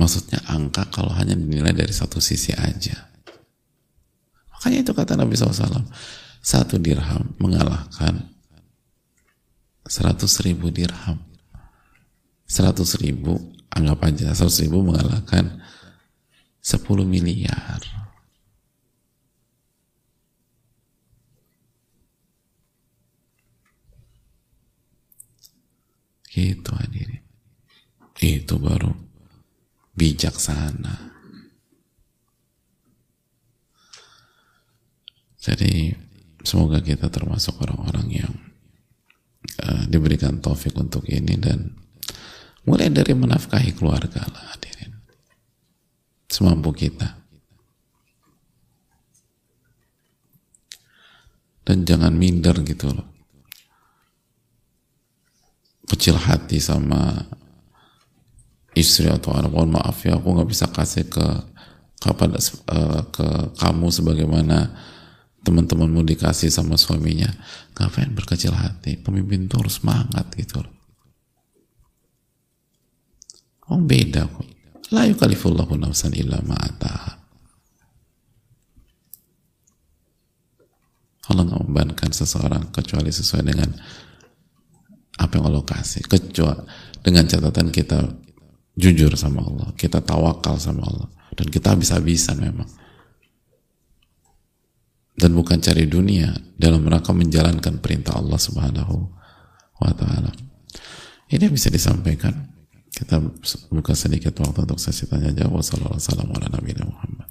Maksudnya 0.00 0.40
angka 0.48 0.88
kalau 0.88 1.12
hanya 1.12 1.36
dinilai 1.36 1.76
dari 1.76 1.92
satu 1.92 2.24
sisi 2.24 2.56
aja. 2.56 3.12
Makanya 4.48 4.80
itu 4.80 4.96
kata 4.96 5.12
Nabi 5.12 5.36
SAW. 5.36 5.84
Satu 6.40 6.80
dirham 6.80 7.36
mengalahkan 7.36 8.32
seratus 9.84 10.40
ribu 10.40 10.72
dirham. 10.72 11.20
Seratus 12.48 12.96
ribu, 12.96 13.36
anggap 13.68 14.08
aja 14.08 14.32
seratus 14.32 14.64
ribu 14.64 14.80
mengalahkan 14.80 15.60
sepuluh 16.64 17.04
miliar. 17.04 17.84
Gitu 26.32 26.72
hadirin. 26.72 27.20
Itu 28.16 28.56
baru 28.56 29.09
bijaksana. 30.00 31.12
Jadi 35.36 35.92
semoga 36.40 36.80
kita 36.80 37.12
termasuk 37.12 37.60
orang-orang 37.60 38.08
yang 38.08 38.32
uh, 39.60 39.84
diberikan 39.92 40.40
taufik 40.40 40.72
untuk 40.80 41.04
ini 41.04 41.36
dan 41.36 41.76
mulai 42.64 42.88
dari 42.88 43.12
menafkahi 43.12 43.76
keluarga 43.76 44.24
lah 44.24 44.56
hadirin. 44.56 45.04
Semampu 46.32 46.72
kita. 46.72 47.20
Dan 51.60 51.84
jangan 51.84 52.16
minder 52.16 52.56
gitu 52.64 52.88
loh. 52.88 53.08
Kecil 55.84 56.16
hati 56.16 56.56
sama 56.56 57.20
istri 58.74 59.10
atau 59.10 59.34
anak 59.34 59.50
mohon 59.50 59.74
maaf 59.74 60.06
ya 60.06 60.16
aku 60.18 60.28
nggak 60.30 60.50
bisa 60.50 60.66
kasih 60.70 61.06
ke 61.10 61.26
kepada 62.00 62.40
uh, 62.72 63.02
ke 63.12 63.26
kamu 63.60 63.86
sebagaimana 63.92 64.72
teman-temanmu 65.44 66.04
dikasih 66.04 66.48
sama 66.48 66.76
suaminya. 66.76 67.28
Ngapain 67.76 68.12
berkecil 68.12 68.52
hati? 68.52 68.96
Pemimpin 69.00 69.48
tuh 69.48 69.64
harus 69.64 69.80
semangat 69.80 70.28
gitu 70.36 70.64
loh. 70.64 70.74
Oh 73.70 73.80
beda 73.80 74.26
kok. 74.26 74.48
La 74.90 75.06
yukalifullahu 75.06 75.78
nafsan 75.78 76.10
illa 76.18 76.42
ma'ataha 76.42 77.20
Allah 81.30 81.46
nggak 81.46 81.60
membebankan 81.62 82.10
seseorang 82.10 82.74
kecuali 82.74 83.14
sesuai 83.14 83.46
dengan 83.46 83.70
apa 85.14 85.32
yang 85.38 85.46
Allah 85.46 85.62
kasih. 85.62 86.02
Kecuali 86.10 86.58
dengan 87.06 87.24
catatan 87.30 87.70
kita 87.70 88.02
jujur 88.80 89.12
sama 89.14 89.44
Allah, 89.44 89.68
kita 89.76 90.00
tawakal 90.00 90.56
sama 90.56 90.88
Allah, 90.88 91.08
dan 91.36 91.46
kita 91.52 91.76
habis-habisan 91.76 92.40
memang. 92.40 92.68
Dan 95.20 95.36
bukan 95.36 95.60
cari 95.60 95.84
dunia 95.84 96.32
dalam 96.56 96.88
rangka 96.88 97.12
menjalankan 97.12 97.76
perintah 97.84 98.16
Allah 98.16 98.40
Subhanahu 98.40 98.96
wa 99.76 99.92
taala. 99.92 100.32
Ini 101.28 101.44
bisa 101.52 101.68
disampaikan. 101.68 102.48
Kita 102.90 103.20
buka 103.68 103.92
sedikit 103.92 104.34
waktu 104.40 104.64
untuk 104.64 104.80
sesi 104.80 105.04
tanya 105.06 105.30
jawab. 105.36 105.60
Wassalamualaikum. 105.60 107.28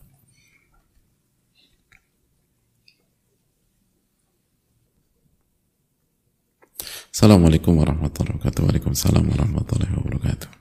Assalamualaikum 7.10 7.74
warahmatullahi 7.76 8.40
wabarakatuh. 8.40 8.62
Waalaikumsalam 8.64 9.26
warahmatullahi 9.28 9.94
wabarakatuh. 9.98 10.59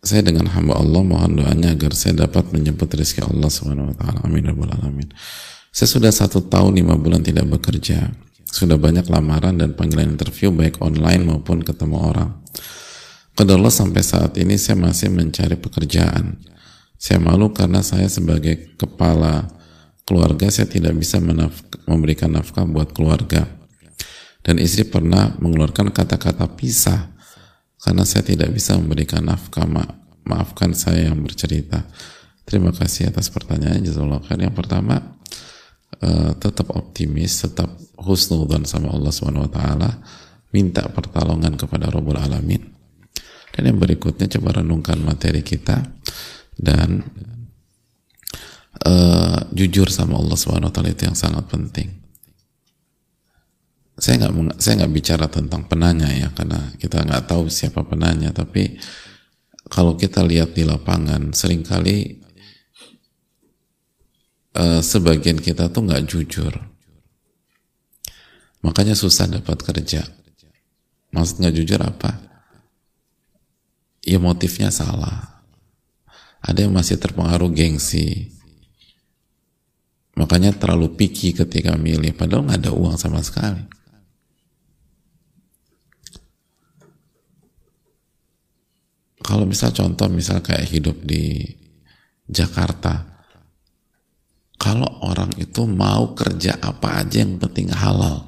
Saya 0.00 0.24
dengan 0.24 0.48
hamba 0.48 0.80
Allah 0.80 1.04
mohon 1.04 1.44
doanya 1.44 1.76
agar 1.76 1.92
saya 1.92 2.24
dapat 2.24 2.48
menjemput 2.56 2.88
rezeki 2.88 3.20
Allah 3.20 3.52
Subhanahu 3.52 3.92
wa 3.92 3.96
taala. 4.00 4.24
Amin 4.24 4.48
ya 4.48 4.56
alamin. 4.56 5.12
Saya 5.68 5.88
sudah 5.92 6.08
satu 6.08 6.48
tahun 6.48 6.80
lima 6.80 6.96
bulan 6.96 7.20
tidak 7.20 7.44
bekerja. 7.52 8.08
Sudah 8.48 8.80
banyak 8.80 9.06
lamaran 9.12 9.60
dan 9.60 9.76
panggilan 9.76 10.16
interview 10.16 10.50
baik 10.50 10.80
online 10.80 11.28
maupun 11.28 11.60
ketemu 11.60 11.96
orang. 12.00 12.30
Kedua 13.36 13.68
sampai 13.68 14.00
saat 14.00 14.34
ini 14.40 14.56
saya 14.56 14.80
masih 14.80 15.12
mencari 15.12 15.60
pekerjaan. 15.60 16.40
Saya 16.96 17.20
malu 17.20 17.52
karena 17.52 17.84
saya 17.84 18.08
sebagai 18.08 18.76
kepala 18.80 19.52
keluarga 20.08 20.48
saya 20.48 20.66
tidak 20.66 20.96
bisa 20.96 21.20
memberikan 21.86 22.32
nafkah 22.32 22.64
buat 22.64 22.96
keluarga. 22.96 23.46
Dan 24.40 24.56
istri 24.56 24.88
pernah 24.88 25.36
mengeluarkan 25.36 25.92
kata-kata 25.92 26.48
pisah 26.56 27.09
karena 27.80 28.04
saya 28.04 28.22
tidak 28.24 28.52
bisa 28.52 28.76
memberikan 28.76 29.24
nafkah 29.24 29.64
ma 29.64 29.84
maafkan 30.24 30.76
saya 30.76 31.10
yang 31.10 31.18
bercerita 31.24 31.88
Terima 32.50 32.74
kasih 32.74 33.14
atas 33.14 33.30
pertanyaan 33.30 33.78
Jazakallah 33.78 34.26
khair. 34.26 34.42
Yang 34.42 34.58
pertama 34.58 35.14
uh, 36.02 36.34
tetap 36.34 36.74
optimis, 36.74 37.46
tetap 37.46 37.70
husnudzon 37.94 38.66
sama 38.66 38.90
Allah 38.90 39.14
Subhanahu 39.14 39.46
wa 39.46 39.52
taala, 39.54 40.02
minta 40.50 40.82
pertolongan 40.90 41.54
kepada 41.54 41.86
Rabbul 41.94 42.18
Alamin. 42.18 42.58
Dan 43.54 43.70
yang 43.70 43.78
berikutnya 43.78 44.26
coba 44.26 44.66
renungkan 44.66 44.98
materi 44.98 45.46
kita 45.46 45.94
dan 46.58 47.06
uh, 48.82 49.46
jujur 49.54 49.86
sama 49.86 50.18
Allah 50.18 50.34
Subhanahu 50.34 50.70
wa 50.70 50.74
taala 50.74 50.90
itu 50.90 51.06
yang 51.06 51.14
sangat 51.14 51.46
penting. 51.46 51.99
Saya 54.00 54.16
nggak 54.16 54.56
saya 54.56 54.74
nggak 54.80 54.94
bicara 54.96 55.26
tentang 55.28 55.68
penanya 55.68 56.08
ya 56.08 56.32
karena 56.32 56.72
kita 56.80 57.04
nggak 57.04 57.28
tahu 57.28 57.52
siapa 57.52 57.84
penanya. 57.84 58.32
Tapi 58.32 58.80
kalau 59.68 59.92
kita 60.00 60.24
lihat 60.24 60.56
di 60.56 60.64
lapangan 60.64 61.36
sering 61.36 61.60
kali 61.60 62.16
uh, 64.56 64.80
sebagian 64.80 65.36
kita 65.36 65.68
tuh 65.68 65.84
nggak 65.84 66.08
jujur. 66.08 66.48
Makanya 68.64 68.96
susah 68.96 69.28
dapat 69.28 69.60
kerja. 69.60 70.08
Maksud 71.12 71.44
nggak 71.44 71.56
jujur 71.60 71.80
apa? 71.84 72.24
Ya 74.00 74.16
motifnya 74.16 74.72
salah. 74.72 75.44
Ada 76.40 76.64
yang 76.64 76.72
masih 76.72 76.96
terpengaruh 76.96 77.52
gengsi. 77.52 78.32
Makanya 80.16 80.56
terlalu 80.56 80.96
picky 80.96 81.36
ketika 81.36 81.76
milih 81.76 82.16
padahal 82.16 82.48
nggak 82.48 82.64
ada 82.64 82.72
uang 82.72 82.96
sama 82.96 83.20
sekali 83.20 83.79
kalau 89.30 89.46
misal 89.46 89.70
contoh 89.70 90.10
misal 90.10 90.42
kayak 90.42 90.66
hidup 90.66 90.98
di 91.06 91.46
Jakarta. 92.26 93.06
Kalau 94.58 95.06
orang 95.06 95.30
itu 95.38 95.70
mau 95.70 96.18
kerja 96.18 96.58
apa 96.58 97.06
aja 97.06 97.22
yang 97.22 97.38
penting 97.38 97.70
halal. 97.70 98.26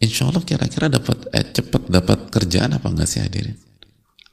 Insya 0.00 0.32
Allah 0.32 0.40
kira-kira 0.40 0.88
dapat 0.88 1.28
eh, 1.36 1.52
cepet 1.52 1.92
dapat 1.92 2.32
kerjaan 2.32 2.72
apa 2.72 2.88
enggak 2.88 3.08
sih 3.12 3.20
hadirin? 3.20 3.60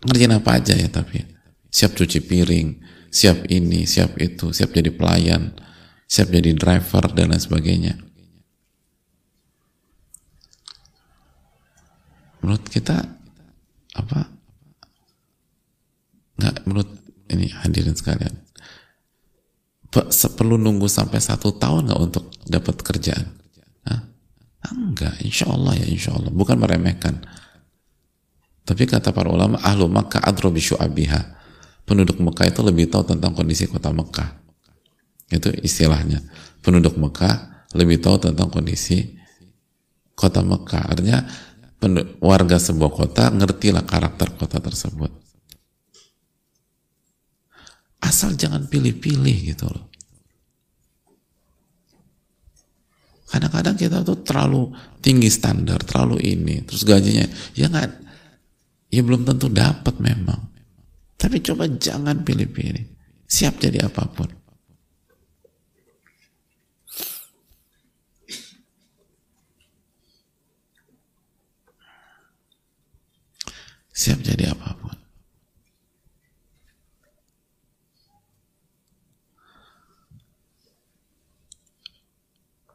Ngerjain 0.08 0.39
apa 0.39 0.58
aja 0.58 0.74
ya 0.74 0.88
tapi? 0.88 1.22
Siap 1.68 1.92
cuci 1.92 2.24
piring 2.24 2.68
siap 3.12 3.44
ini 3.52 3.84
siap 3.84 4.16
itu 4.24 4.56
siap 4.56 4.72
jadi 4.72 4.88
pelayan 4.96 5.52
siap 6.08 6.32
jadi 6.32 6.56
driver 6.56 7.12
dan 7.12 7.36
lain 7.36 7.44
sebagainya. 7.44 8.00
Menurut 12.39 12.66
kita 12.72 13.20
apa? 13.96 14.28
Nggak 16.39 16.56
menurut 16.68 16.89
ini 17.32 17.48
hadirin 17.52 17.96
sekalian. 17.96 18.34
Perlu 20.39 20.56
nunggu 20.56 20.88
sampai 20.88 21.20
satu 21.20 21.52
tahun 21.60 21.92
nggak 21.92 22.02
untuk 22.02 22.32
dapat 22.48 22.76
kerjaan? 22.80 23.28
Hah? 23.88 24.02
enggak 24.72 25.20
insya 25.20 25.52
Allah 25.52 25.76
ya 25.76 25.86
insya 25.88 26.16
Allah. 26.16 26.32
Bukan 26.32 26.56
meremehkan. 26.56 27.20
Tapi 28.64 28.88
kata 28.88 29.12
para 29.12 29.28
ulama 29.28 29.60
ahlu 29.60 29.92
Makkah 29.92 30.24
adrobi 30.24 30.64
syu'abiha. 30.64 31.42
Penduduk 31.84 32.24
Mekah 32.24 32.48
itu 32.48 32.62
lebih 32.64 32.88
tahu 32.88 33.04
tentang 33.04 33.36
kondisi 33.36 33.68
kota 33.68 33.92
Mekah. 33.92 34.38
Itu 35.28 35.52
istilahnya. 35.60 36.24
Penduduk 36.64 36.96
Mekah 36.96 37.68
lebih 37.76 38.00
tahu 38.00 38.22
tentang 38.22 38.48
kondisi 38.48 39.18
kota 40.16 40.39
Mekah. 40.46 40.88
Artinya 40.88 41.26
warga 42.22 42.62
sebuah 42.62 42.92
kota 42.94 43.34
ngertilah 43.34 43.86
karakter 43.86 44.38
kota 44.38 44.62
tersebut. 44.62 45.10
Asal 48.02 48.38
jangan 48.38 48.66
pilih-pilih 48.66 49.38
gitu 49.54 49.66
loh. 49.70 49.90
Kadang-kadang 53.32 53.80
kita 53.80 54.04
tuh 54.04 54.20
terlalu 54.28 54.76
tinggi 55.00 55.32
standar 55.32 55.80
terlalu 55.88 56.20
ini 56.20 56.68
terus 56.68 56.84
gajinya 56.84 57.24
ya 57.56 57.72
nggak 57.72 57.90
ya 58.92 59.02
belum 59.02 59.24
tentu 59.24 59.48
dapat 59.48 59.96
memang. 60.04 60.52
Tapi 61.16 61.40
coba 61.40 61.70
jangan 61.70 62.26
pilih-pilih 62.26 62.92
siap 63.32 63.64
jadi 63.64 63.88
apa 63.88 64.04
pun 64.12 64.28
siap 73.96 74.20
jadi 74.20 74.52
apa 74.52 74.76
pun 74.76 74.98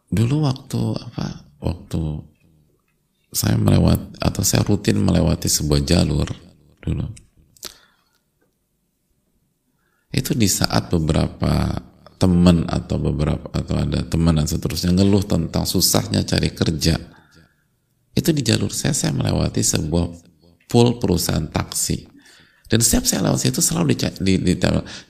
dulu 0.09 0.49
waktu 0.49 0.83
apa 0.97 1.45
waktu 1.61 2.01
saya 3.37 3.61
melewat 3.61 4.17
atau 4.17 4.41
saya 4.41 4.65
rutin 4.65 4.97
melewati 4.97 5.47
sebuah 5.47 5.85
jalur 5.85 6.25
dulu. 6.81 7.05
Itu 10.09 10.33
di 10.33 10.49
saat 10.49 10.89
beberapa 10.89 11.77
teman 12.17 12.65
atau 12.65 12.97
beberapa 12.97 13.53
atau 13.53 13.77
ada 13.77 14.01
teman 14.09 14.41
dan 14.41 14.49
seterusnya 14.49 14.97
ngeluh 14.97 15.21
tentang 15.29 15.69
susahnya 15.69 16.25
cari 16.25 16.49
kerja. 16.57 16.97
Itu 18.17 18.33
di 18.33 18.41
jalur 18.41 18.73
saya 18.73 18.97
saya 18.97 19.13
melewati 19.13 19.61
sebuah 19.61 20.09
full 20.73 20.97
perusahaan 20.97 21.45
taksi. 21.53 22.17
Dan 22.67 22.81
setiap 22.83 23.05
saya 23.05 23.29
lewat 23.29 23.39
situ 23.45 23.61
selalu 23.63 23.95
dicari, 23.95 24.17
di, 24.19 24.35
di, 24.43 24.55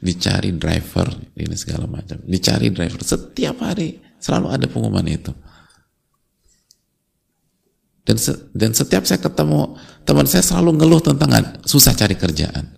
dicari 0.02 0.50
driver 0.58 1.08
ini 1.38 1.56
segala 1.56 1.88
macam. 1.88 2.20
Dicari 2.26 2.68
driver. 2.68 3.00
Setiap 3.00 3.56
hari 3.64 3.96
Selalu 4.26 4.46
ada 4.50 4.66
pengumuman 4.66 5.06
itu. 5.06 5.32
Dan, 8.06 8.16
se 8.22 8.30
dan 8.54 8.70
setiap 8.70 9.02
saya 9.02 9.18
ketemu 9.18 9.74
teman 10.06 10.30
saya 10.30 10.46
selalu 10.46 10.78
ngeluh 10.78 11.02
tentang 11.02 11.58
susah 11.66 11.90
cari 11.90 12.14
kerjaan. 12.14 12.70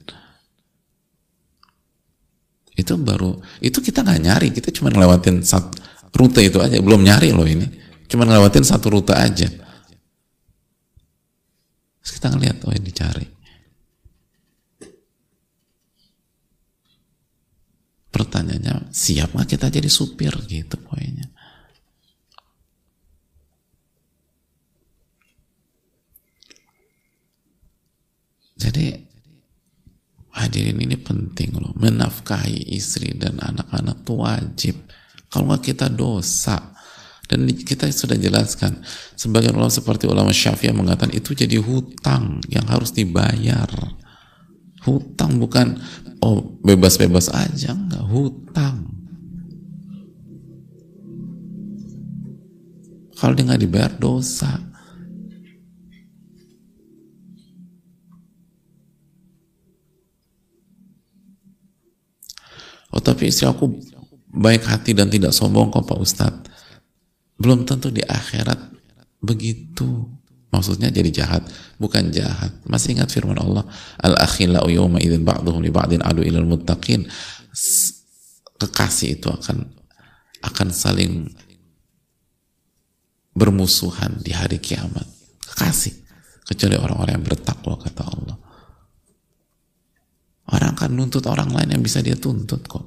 Itu 2.73 2.97
baru, 2.97 3.37
itu 3.61 3.77
kita 3.85 4.01
nggak 4.01 4.21
nyari, 4.25 4.49
kita 4.55 4.73
cuma 4.73 4.89
ngelewatin 4.89 5.45
satu 5.45 5.77
rute 6.17 6.41
itu 6.41 6.63
aja, 6.65 6.81
belum 6.81 7.05
nyari 7.05 7.37
loh 7.37 7.45
ini. 7.45 7.69
Cuma 8.09 8.25
ngelewatin 8.25 8.65
satu 8.65 8.89
rute 8.89 9.13
aja. 9.13 9.51
Terus 12.01 12.13
kita 12.17 12.33
ngeliat, 12.33 12.65
oh 12.65 12.73
ini 12.73 12.89
cari. 12.89 13.27
Pertanyaannya, 18.09 18.89
siap 18.97 19.37
nggak 19.37 19.49
kita 19.59 19.69
jadi 19.69 19.91
supir 19.93 20.33
gitu 20.49 20.81
poinnya. 20.81 21.29
Jadi 28.59 28.91
hadirin 30.35 30.83
ini 30.83 30.99
penting 30.99 31.55
loh. 31.55 31.73
Menafkahi 31.79 32.75
istri 32.75 33.15
dan 33.15 33.39
anak-anak 33.39 34.03
itu 34.03 34.15
wajib. 34.19 34.75
Kalau 35.31 35.55
nggak 35.55 35.73
kita 35.73 35.87
dosa. 35.89 36.75
Dan 37.29 37.45
kita 37.45 37.85
sudah 37.93 38.17
jelaskan. 38.17 38.81
Sebagian 39.13 39.53
ulama 39.55 39.69
seperti 39.69 40.09
ulama 40.09 40.33
syafi'ah 40.33 40.73
mengatakan 40.73 41.13
itu 41.13 41.37
jadi 41.37 41.61
hutang 41.61 42.41
yang 42.49 42.65
harus 42.67 42.91
dibayar. 42.91 43.69
Hutang 44.83 45.37
bukan 45.37 45.77
oh 46.25 46.57
bebas-bebas 46.65 47.29
aja 47.29 47.77
nggak 47.77 48.05
hutang. 48.09 48.89
Kalau 53.19 53.35
dia 53.35 53.45
nggak 53.45 53.63
dibayar 53.63 53.93
dosa. 53.99 54.68
Oh 62.93 63.03
tapi 63.03 63.29
istri 63.29 63.45
aku 63.45 63.69
baik 64.33 64.65
hati 64.65 64.97
dan 64.97 65.09
tidak 65.13 65.33
sombong 65.33 65.73
kok 65.73 65.85
Pak 65.85 65.99
Ustadz. 65.99 66.47
Belum 67.39 67.63
tentu 67.69 67.93
di 67.93 68.03
akhirat 68.03 68.59
begitu. 69.23 70.09
Maksudnya 70.49 70.89
jadi 70.89 71.13
jahat, 71.13 71.45
bukan 71.77 72.09
jahat. 72.09 72.49
Masih 72.65 72.97
ingat 72.97 73.13
firman 73.13 73.37
Allah, 73.37 73.69
Al-akhillau 74.01 74.65
yawma 74.73 74.97
idzin 74.97 75.21
ba'duhum 75.21 75.61
li 75.61 75.69
ba'din 75.69 76.01
adu 76.01 76.25
ilal 76.25 76.49
muttaqin. 76.49 77.05
Kekasih 78.59 79.21
itu 79.21 79.29
akan 79.29 79.69
akan 80.41 80.69
saling 80.73 81.29
bermusuhan 83.37 84.19
di 84.25 84.33
hari 84.33 84.57
kiamat. 84.57 85.05
Kekasih. 85.53 85.95
Kecuali 86.49 86.81
orang-orang 86.81 87.21
yang 87.21 87.27
bertakwa 87.29 87.77
kata 87.77 88.03
Allah. 88.09 88.37
Orang 90.49 90.73
akan 90.77 90.91
nuntut 90.97 91.25
orang 91.29 91.53
lain 91.53 91.77
yang 91.77 91.83
bisa 91.85 92.01
dia 92.01 92.17
tuntut 92.17 92.65
kok. 92.65 92.85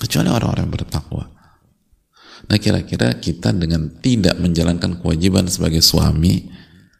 Kecuali 0.00 0.32
orang-orang 0.32 0.68
bertakwa. 0.72 1.28
Nah 2.48 2.56
kira-kira 2.56 3.20
kita 3.20 3.52
dengan 3.52 4.00
tidak 4.00 4.40
menjalankan 4.40 4.96
kewajiban 4.96 5.44
sebagai 5.44 5.84
suami, 5.84 6.48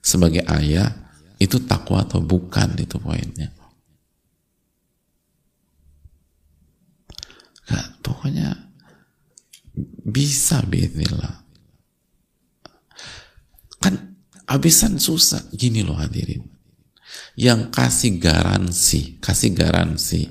sebagai 0.04 0.44
ayah, 0.44 0.92
itu 1.40 1.64
takwa 1.64 2.04
atau 2.04 2.20
bukan 2.20 2.76
itu 2.76 3.00
poinnya. 3.00 3.48
Gak, 7.64 8.04
pokoknya 8.04 8.52
bisa 10.04 10.60
bismillah. 10.68 11.40
Kan 13.80 14.18
abisan 14.44 15.00
susah. 15.00 15.40
Gini 15.56 15.80
loh 15.80 15.96
hadirin. 15.96 16.49
Yang 17.38 17.60
kasih 17.74 18.12
garansi, 18.18 19.00
kasih 19.22 19.50
garansi. 19.54 20.22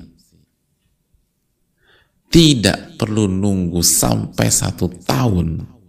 Tidak 2.30 2.94
perlu 2.94 3.26
nunggu 3.26 3.82
sampai 3.82 4.48
satu 4.52 4.86
tahun 5.02 5.80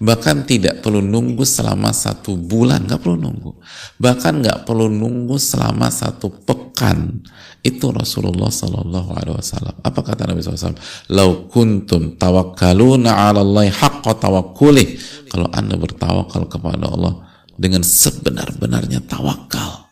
Bahkan 0.00 0.48
tidak 0.48 0.80
perlu 0.80 1.04
nunggu 1.04 1.44
selama 1.44 1.92
satu 1.92 2.36
bulan, 2.36 2.84
nggak 2.88 3.00
perlu 3.00 3.16
nunggu. 3.16 3.52
Bahkan 4.00 4.32
nggak 4.44 4.58
perlu 4.64 4.88
nunggu 4.88 5.36
selama 5.36 5.88
satu 5.92 6.32
pekan. 6.44 7.20
Itu 7.60 7.90
Rasulullah 7.92 8.48
Sallallahu 8.48 9.10
Alaihi 9.16 9.36
Wasallam. 9.36 9.74
Apa 9.82 10.00
kata 10.06 10.28
Nabi 10.28 10.40
SAW? 10.40 10.78
Lau 11.10 11.50
kuntum 11.50 12.14
tawakkaluna 12.14 13.26
ala 13.30 13.42
Allah 13.42 13.68
haqqa 13.68 14.16
tawakkuli. 14.16 14.96
Kalau 15.28 15.50
anda 15.50 15.74
bertawakal 15.74 16.46
kepada 16.46 16.86
Allah 16.86 17.26
dengan 17.58 17.82
sebenar-benarnya 17.82 19.02
tawakal. 19.04 19.85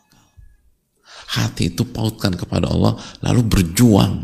Hati 1.35 1.75
itu 1.75 1.83
pautkan 1.83 2.31
kepada 2.31 2.71
Allah, 2.71 2.95
lalu 3.19 3.43
berjuang. 3.43 4.23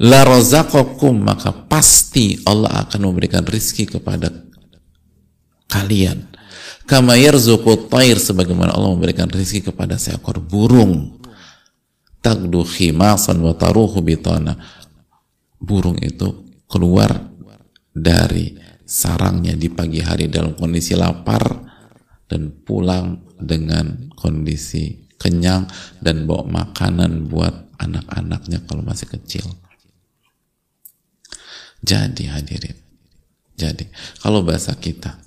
La 0.00 0.24
razaqakum 0.24 1.20
maka 1.20 1.52
pasti 1.52 2.40
Allah 2.48 2.88
akan 2.88 3.12
memberikan 3.12 3.44
rizki 3.44 3.84
kepada 3.84 4.32
kalian. 5.68 6.24
Kama 6.88 7.14
yarzuqu 7.20 7.86
tair 7.92 8.16
sebagaimana 8.16 8.72
Allah 8.72 8.96
memberikan 8.96 9.28
rizki 9.28 9.60
kepada 9.60 10.00
seekor 10.00 10.40
burung. 10.40 11.20
Tagdu 12.24 12.64
khimasan 12.64 13.44
wa 13.44 13.52
taruhu 13.52 14.00
bitana. 14.00 14.56
Burung 15.60 16.00
itu 16.02 16.48
keluar 16.66 17.12
dari 17.92 18.56
sarangnya 18.82 19.54
di 19.54 19.68
pagi 19.70 20.00
hari 20.02 20.26
dalam 20.26 20.58
kondisi 20.58 20.98
lapar 20.98 21.71
dan 22.32 22.48
pulang 22.64 23.20
dengan 23.36 24.08
kondisi 24.16 25.04
kenyang 25.20 25.68
dan 26.00 26.24
bawa 26.24 26.48
makanan 26.48 27.28
buat 27.28 27.76
anak-anaknya 27.76 28.64
kalau 28.64 28.80
masih 28.80 29.12
kecil. 29.12 29.44
Jadi 31.84 32.30
hadirin. 32.30 32.78
Jadi, 33.58 33.86
kalau 34.22 34.42
bahasa 34.42 34.74
kita, 34.74 35.18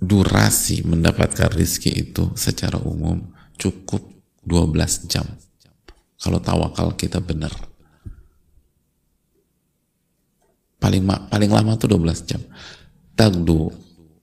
durasi 0.00 0.80
mendapatkan 0.86 1.52
rizki 1.52 1.92
itu 1.92 2.32
secara 2.32 2.80
umum 2.80 3.20
cukup 3.60 4.00
12 4.48 5.12
jam. 5.12 5.28
Kalau 6.16 6.40
tawakal 6.40 6.96
kita 6.96 7.20
benar. 7.20 7.52
Paling 10.80 11.04
paling 11.28 11.50
lama 11.52 11.76
tuh 11.76 11.92
12 11.92 12.24
jam. 12.24 12.40
Tagdu 13.20 13.68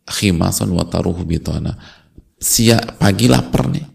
khimasan 0.09 0.73
wa 0.73 0.81
taruhu 0.89 1.21
bitana. 1.21 1.77
Siap 2.41 2.97
pagi 2.97 3.29
lapar 3.29 3.69
nih. 3.69 3.85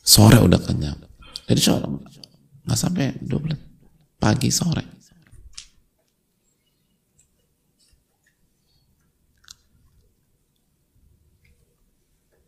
Sore 0.00 0.40
udah 0.40 0.60
kenyang. 0.64 0.96
Jadi 1.44 1.60
sore 1.60 1.84
nggak 2.64 2.78
sampai 2.80 3.20
12 3.20 3.52
pagi 4.16 4.48
sore. 4.48 4.96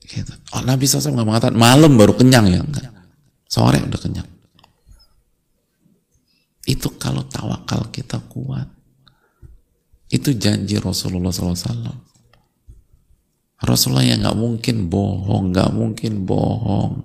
Gitu. 0.09 0.33
Oh, 0.57 0.65
Nabi 0.65 0.89
SAW 0.89 1.13
nggak 1.13 1.29
mengatakan 1.29 1.61
malam 1.61 1.93
baru 2.01 2.17
kenyang 2.17 2.49
ya 2.49 2.65
enggak. 2.65 2.89
Sore 3.45 3.85
udah 3.85 4.01
kenyang. 4.01 4.29
Itu 6.65 6.97
kalau 6.97 7.29
tawakal 7.29 7.93
kita 7.93 8.17
kuat. 8.33 8.78
Itu 10.09 10.33
janji 10.37 10.81
Rasulullah 10.81 11.33
SAW. 11.33 12.09
Rasulullah 13.59 14.07
yang 14.07 14.25
nggak 14.25 14.39
mungkin 14.39 14.77
bohong, 14.89 15.53
nggak 15.53 15.71
mungkin 15.75 16.25
bohong. 16.25 17.05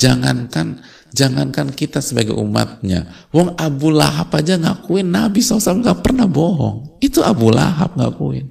Jangankan 0.00 0.80
Jangankan 1.10 1.74
kita 1.74 1.98
sebagai 1.98 2.38
umatnya. 2.38 3.10
Wong 3.34 3.58
Abu 3.58 3.90
Lahab 3.90 4.30
aja 4.30 4.54
ngakuin 4.54 5.10
Nabi 5.10 5.42
SAW 5.42 5.82
nggak 5.82 6.06
pernah 6.06 6.30
bohong. 6.30 7.02
Itu 7.02 7.26
Abu 7.26 7.50
Lahab 7.50 7.98
ngakuin. 7.98 8.46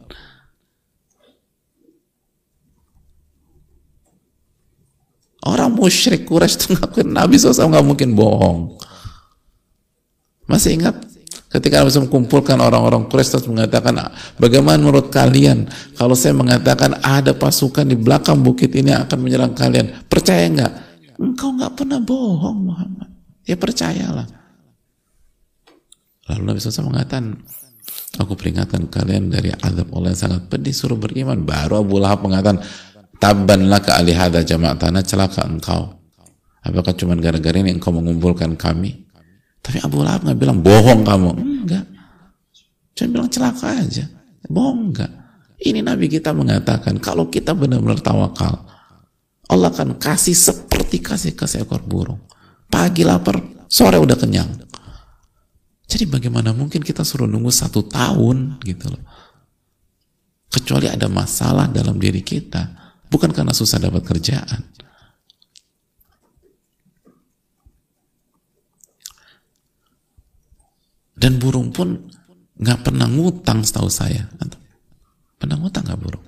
Orang 5.39 5.71
musyrik 5.71 6.27
Quraisy 6.27 6.55
itu 6.59 6.67
ngakuin 6.75 7.09
Nabi 7.15 7.39
SAW 7.39 7.71
nggak 7.71 7.87
mungkin 7.87 8.11
bohong. 8.11 8.75
Masih 10.43 10.75
ingat 10.75 10.99
ketika 11.49 11.81
Nabi 11.81 11.89
SAW 11.89 12.13
kumpulkan 12.13 12.61
orang-orang 12.61 13.09
Quraisy 13.09 13.29
terus 13.33 13.47
mengatakan 13.49 14.13
bagaimana 14.37 14.77
menurut 14.77 15.09
kalian 15.09 15.65
kalau 15.97 16.13
saya 16.13 16.37
mengatakan 16.37 17.01
ada 17.01 17.33
pasukan 17.33 17.89
di 17.89 17.97
belakang 17.97 18.39
bukit 18.39 18.69
ini 18.77 18.93
akan 18.93 19.17
menyerang 19.17 19.57
kalian 19.57 20.05
percaya 20.05 20.45
nggak 20.45 20.89
Engkau 21.19 21.51
nggak 21.51 21.75
pernah 21.75 21.99
bohong 21.99 22.71
Muhammad. 22.71 23.11
Ya 23.43 23.59
percayalah. 23.59 24.23
Lalu 26.31 26.41
Nabi 26.47 26.57
SAW 26.63 26.95
mengatakan, 26.95 27.43
aku 28.15 28.39
peringatkan 28.39 28.87
kalian 28.87 29.27
dari 29.27 29.51
azab 29.51 29.91
Allah 29.91 30.15
yang 30.15 30.21
sangat 30.21 30.47
pedih 30.47 30.71
suruh 30.71 30.95
beriman. 30.95 31.43
Baru 31.43 31.83
Abu 31.83 31.99
Lahab 31.99 32.23
mengatakan, 32.23 32.63
tabbanlah 33.19 33.83
ke 33.83 33.91
alihada 33.91 34.47
tanah 34.47 35.03
celaka 35.03 35.43
engkau. 35.43 35.99
Apakah 36.63 36.95
cuma 36.95 37.19
gara-gara 37.19 37.57
ini 37.59 37.75
engkau 37.75 37.91
mengumpulkan 37.91 38.55
kami? 38.55 39.08
Tapi 39.59 39.77
Abu 39.83 40.01
Lahab 40.01 40.25
nggak 40.25 40.39
bilang 40.39 40.59
bohong 40.63 41.01
kamu. 41.03 41.31
Enggak. 41.37 41.85
Cuma 42.95 43.07
bilang 43.19 43.29
celaka 43.31 43.79
aja. 43.79 44.05
Bohong 44.47 44.91
enggak. 44.91 45.11
Ini 45.59 45.83
Nabi 45.83 46.07
kita 46.07 46.31
mengatakan, 46.31 46.97
kalau 47.03 47.27
kita 47.27 47.51
benar-benar 47.51 47.99
tawakal, 47.99 48.63
Allah 49.49 49.69
akan 49.73 49.99
kasih 49.99 50.31
seperti 50.31 51.03
kasih 51.03 51.35
ke 51.35 51.43
seekor 51.43 51.83
burung. 51.83 52.23
Pagi 52.71 53.03
lapar, 53.03 53.43
sore 53.67 53.99
udah 53.99 54.15
kenyang. 54.15 54.47
Jadi 55.89 56.05
bagaimana 56.05 56.53
mungkin 56.53 56.85
kita 56.85 57.01
suruh 57.01 57.25
nunggu 57.25 57.49
satu 57.49 57.81
tahun 57.89 58.61
gitu 58.61 58.93
loh. 58.93 59.03
Kecuali 60.53 60.85
ada 60.85 61.09
masalah 61.09 61.65
dalam 61.67 61.97
diri 61.97 62.21
kita. 62.21 62.77
Bukan 63.09 63.33
karena 63.33 63.51
susah 63.57 63.81
dapat 63.81 64.05
kerjaan. 64.05 64.69
Dan 71.19 71.35
burung 71.35 71.75
pun 71.75 72.07
nggak 72.55 72.79
pernah 72.87 73.11
ngutang 73.11 73.67
setahu 73.67 73.91
saya. 73.91 74.23
Pernah 75.35 75.59
ngutang 75.59 75.83
nggak 75.83 75.99
burung? 75.99 76.25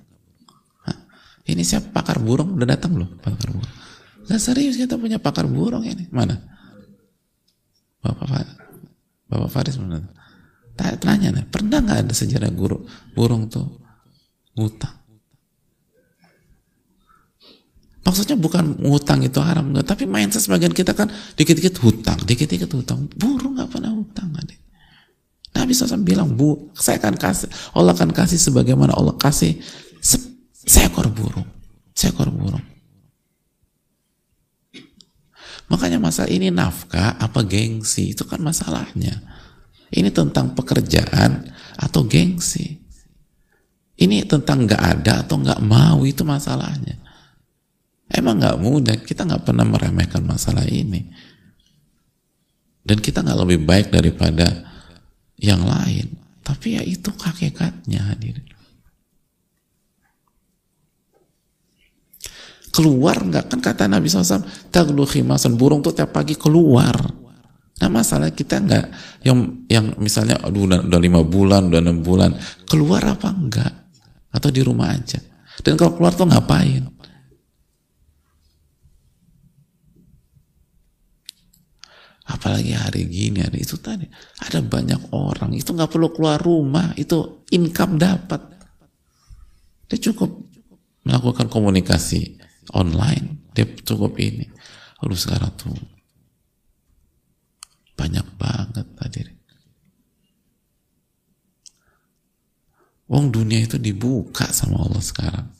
Ini 1.42 1.66
siapa 1.66 1.90
pakar 1.90 2.22
burung 2.22 2.54
udah 2.54 2.70
datang 2.70 2.96
loh 2.96 3.10
pakar 3.18 3.50
burung. 3.50 3.76
Gak 4.30 4.40
serius 4.40 4.78
kita 4.78 4.96
punya 4.96 5.18
pakar 5.18 5.50
burung 5.50 5.82
ini. 5.82 6.06
Mana? 6.14 6.38
Bapak 7.98 8.46
Bapak 9.26 9.50
Faris 9.50 9.82
mana? 9.82 10.06
Tanya 10.78 11.34
nih, 11.34 11.50
pernah 11.50 11.82
nggak 11.82 12.08
ada 12.08 12.14
sejarah 12.14 12.54
guru 12.54 12.86
burung 13.18 13.50
tuh 13.50 13.82
ngutang? 14.54 15.02
Maksudnya 18.06 18.38
bukan 18.38 18.78
ngutang 18.78 19.26
itu 19.26 19.42
haram 19.42 19.74
enggak, 19.74 19.98
tapi 19.98 20.06
mindset 20.06 20.46
sebagian 20.46 20.78
kita 20.78 20.94
kan 20.94 21.10
dikit-dikit 21.36 21.82
hutang, 21.82 22.22
dikit-dikit 22.22 22.70
hutang. 22.70 23.10
Burung 23.18 23.58
nggak 23.58 23.70
pernah 23.74 23.90
hutang 23.98 24.30
adik. 24.38 24.61
Nabi 25.52 25.76
SAW 25.76 26.02
bilang, 26.02 26.32
bu, 26.32 26.72
saya 26.74 26.98
akan 26.98 27.16
kasih, 27.20 27.50
Allah 27.76 27.92
akan 27.92 28.12
kasih 28.16 28.40
sebagaimana 28.40 28.96
Allah 28.96 29.16
kasih 29.20 29.60
seekor 30.66 31.12
burung 31.12 31.62
seekor 32.02 32.34
burung. 32.34 32.66
Makanya 35.70 36.04
masa 36.04 36.28
ini 36.28 36.52
nafkah 36.52 37.16
apa 37.16 37.48
gengsi? 37.48 38.12
Itu 38.12 38.28
kan 38.28 38.44
masalahnya. 38.44 39.24
Ini 39.92 40.12
tentang 40.12 40.52
pekerjaan 40.52 41.48
atau 41.80 42.04
gengsi? 42.04 42.82
Ini 43.96 44.28
tentang 44.28 44.68
nggak 44.68 44.82
ada 44.82 45.24
atau 45.24 45.40
nggak 45.40 45.62
mau? 45.64 46.04
Itu 46.04 46.28
masalahnya. 46.28 47.00
Emang 48.12 48.44
nggak 48.44 48.60
mudah? 48.60 48.98
Kita 49.00 49.24
nggak 49.24 49.48
pernah 49.48 49.64
meremehkan 49.64 50.28
masalah 50.28 50.68
ini. 50.68 51.08
Dan 52.84 53.00
kita 53.00 53.24
nggak 53.24 53.40
lebih 53.48 53.64
baik 53.64 53.88
daripada 53.96 54.71
yang 55.42 55.66
lain. 55.66 56.14
Tapi 56.46 56.78
ya 56.78 56.82
itu 56.86 57.10
hakikatnya 57.10 58.14
hadirin 58.14 58.52
keluar 62.72 63.20
nggak? 63.20 63.52
Kan 63.52 63.60
kata 63.60 63.86
Nabi 63.86 64.08
SAW 64.08 64.72
taglu 64.72 65.04
khimasan. 65.04 65.60
Burung 65.60 65.84
tuh 65.84 65.92
tiap 65.92 66.16
pagi 66.16 66.40
keluar. 66.40 66.96
Nah 67.82 67.90
masalah 67.92 68.32
kita 68.32 68.64
nggak 68.64 68.86
yang 69.28 69.68
yang 69.68 69.86
misalnya 70.00 70.40
aduh 70.40 70.66
udah, 70.70 70.88
udah 70.88 71.00
lima 71.02 71.22
bulan 71.22 71.68
udah 71.68 71.80
enam 71.84 72.00
bulan. 72.02 72.32
Keluar 72.66 73.04
apa 73.04 73.30
enggak 73.30 73.74
atau 74.32 74.50
di 74.50 74.64
rumah 74.64 74.96
aja? 74.96 75.20
Dan 75.62 75.76
kalau 75.78 76.00
keluar 76.00 76.16
tuh 76.16 76.26
ngapain 76.26 76.88
apalagi 82.32 82.72
hari 82.72 83.06
gini 83.12 83.44
hari 83.44 83.62
itu 83.62 83.76
tadi 83.78 84.08
ada 84.40 84.64
banyak 84.64 85.12
orang 85.12 85.52
itu 85.52 85.76
nggak 85.76 85.92
perlu 85.92 86.10
keluar 86.16 86.40
rumah 86.40 86.96
itu 86.96 87.44
income 87.52 88.00
dapat. 88.00 88.42
Dia 89.92 90.00
cukup 90.00 90.32
melakukan 91.04 91.52
komunikasi 91.52 92.40
online 92.72 93.52
dia 93.52 93.68
cukup 93.68 94.16
ini. 94.18 94.48
Lalu 95.04 95.16
sekarang 95.18 95.52
tuh 95.60 95.76
banyak 98.00 98.26
banget 98.40 98.88
tadi 98.98 99.20
Wong 103.12 103.28
dunia 103.28 103.60
itu 103.60 103.76
dibuka 103.76 104.48
sama 104.56 104.88
Allah 104.88 105.04
sekarang 105.04 105.52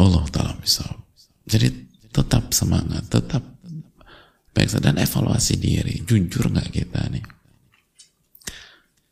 Allah 0.00 0.24
taala 0.32 0.54
bisa. 0.56 0.84
Jadi 1.44 1.68
tetap 2.08 2.50
semangat, 2.56 3.06
tetap 3.12 3.44
baik 4.56 4.72
dan 4.80 4.98
evaluasi 4.98 5.60
diri. 5.60 6.02
Jujur 6.02 6.50
nggak 6.50 6.72
kita 6.72 7.06
nih? 7.12 7.24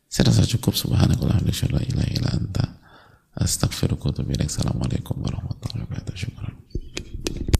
Saya 0.09 0.33
rasa 0.33 0.49
cukup 0.49 0.75
subhanakallah 0.75 1.39
wa 1.45 2.31
anta. 2.33 2.67
Astagfirullahaladzim. 3.39 4.49
Assalamualaikum 4.49 5.15
warahmatullahi 5.23 5.87
wabarakatuh. 5.87 7.58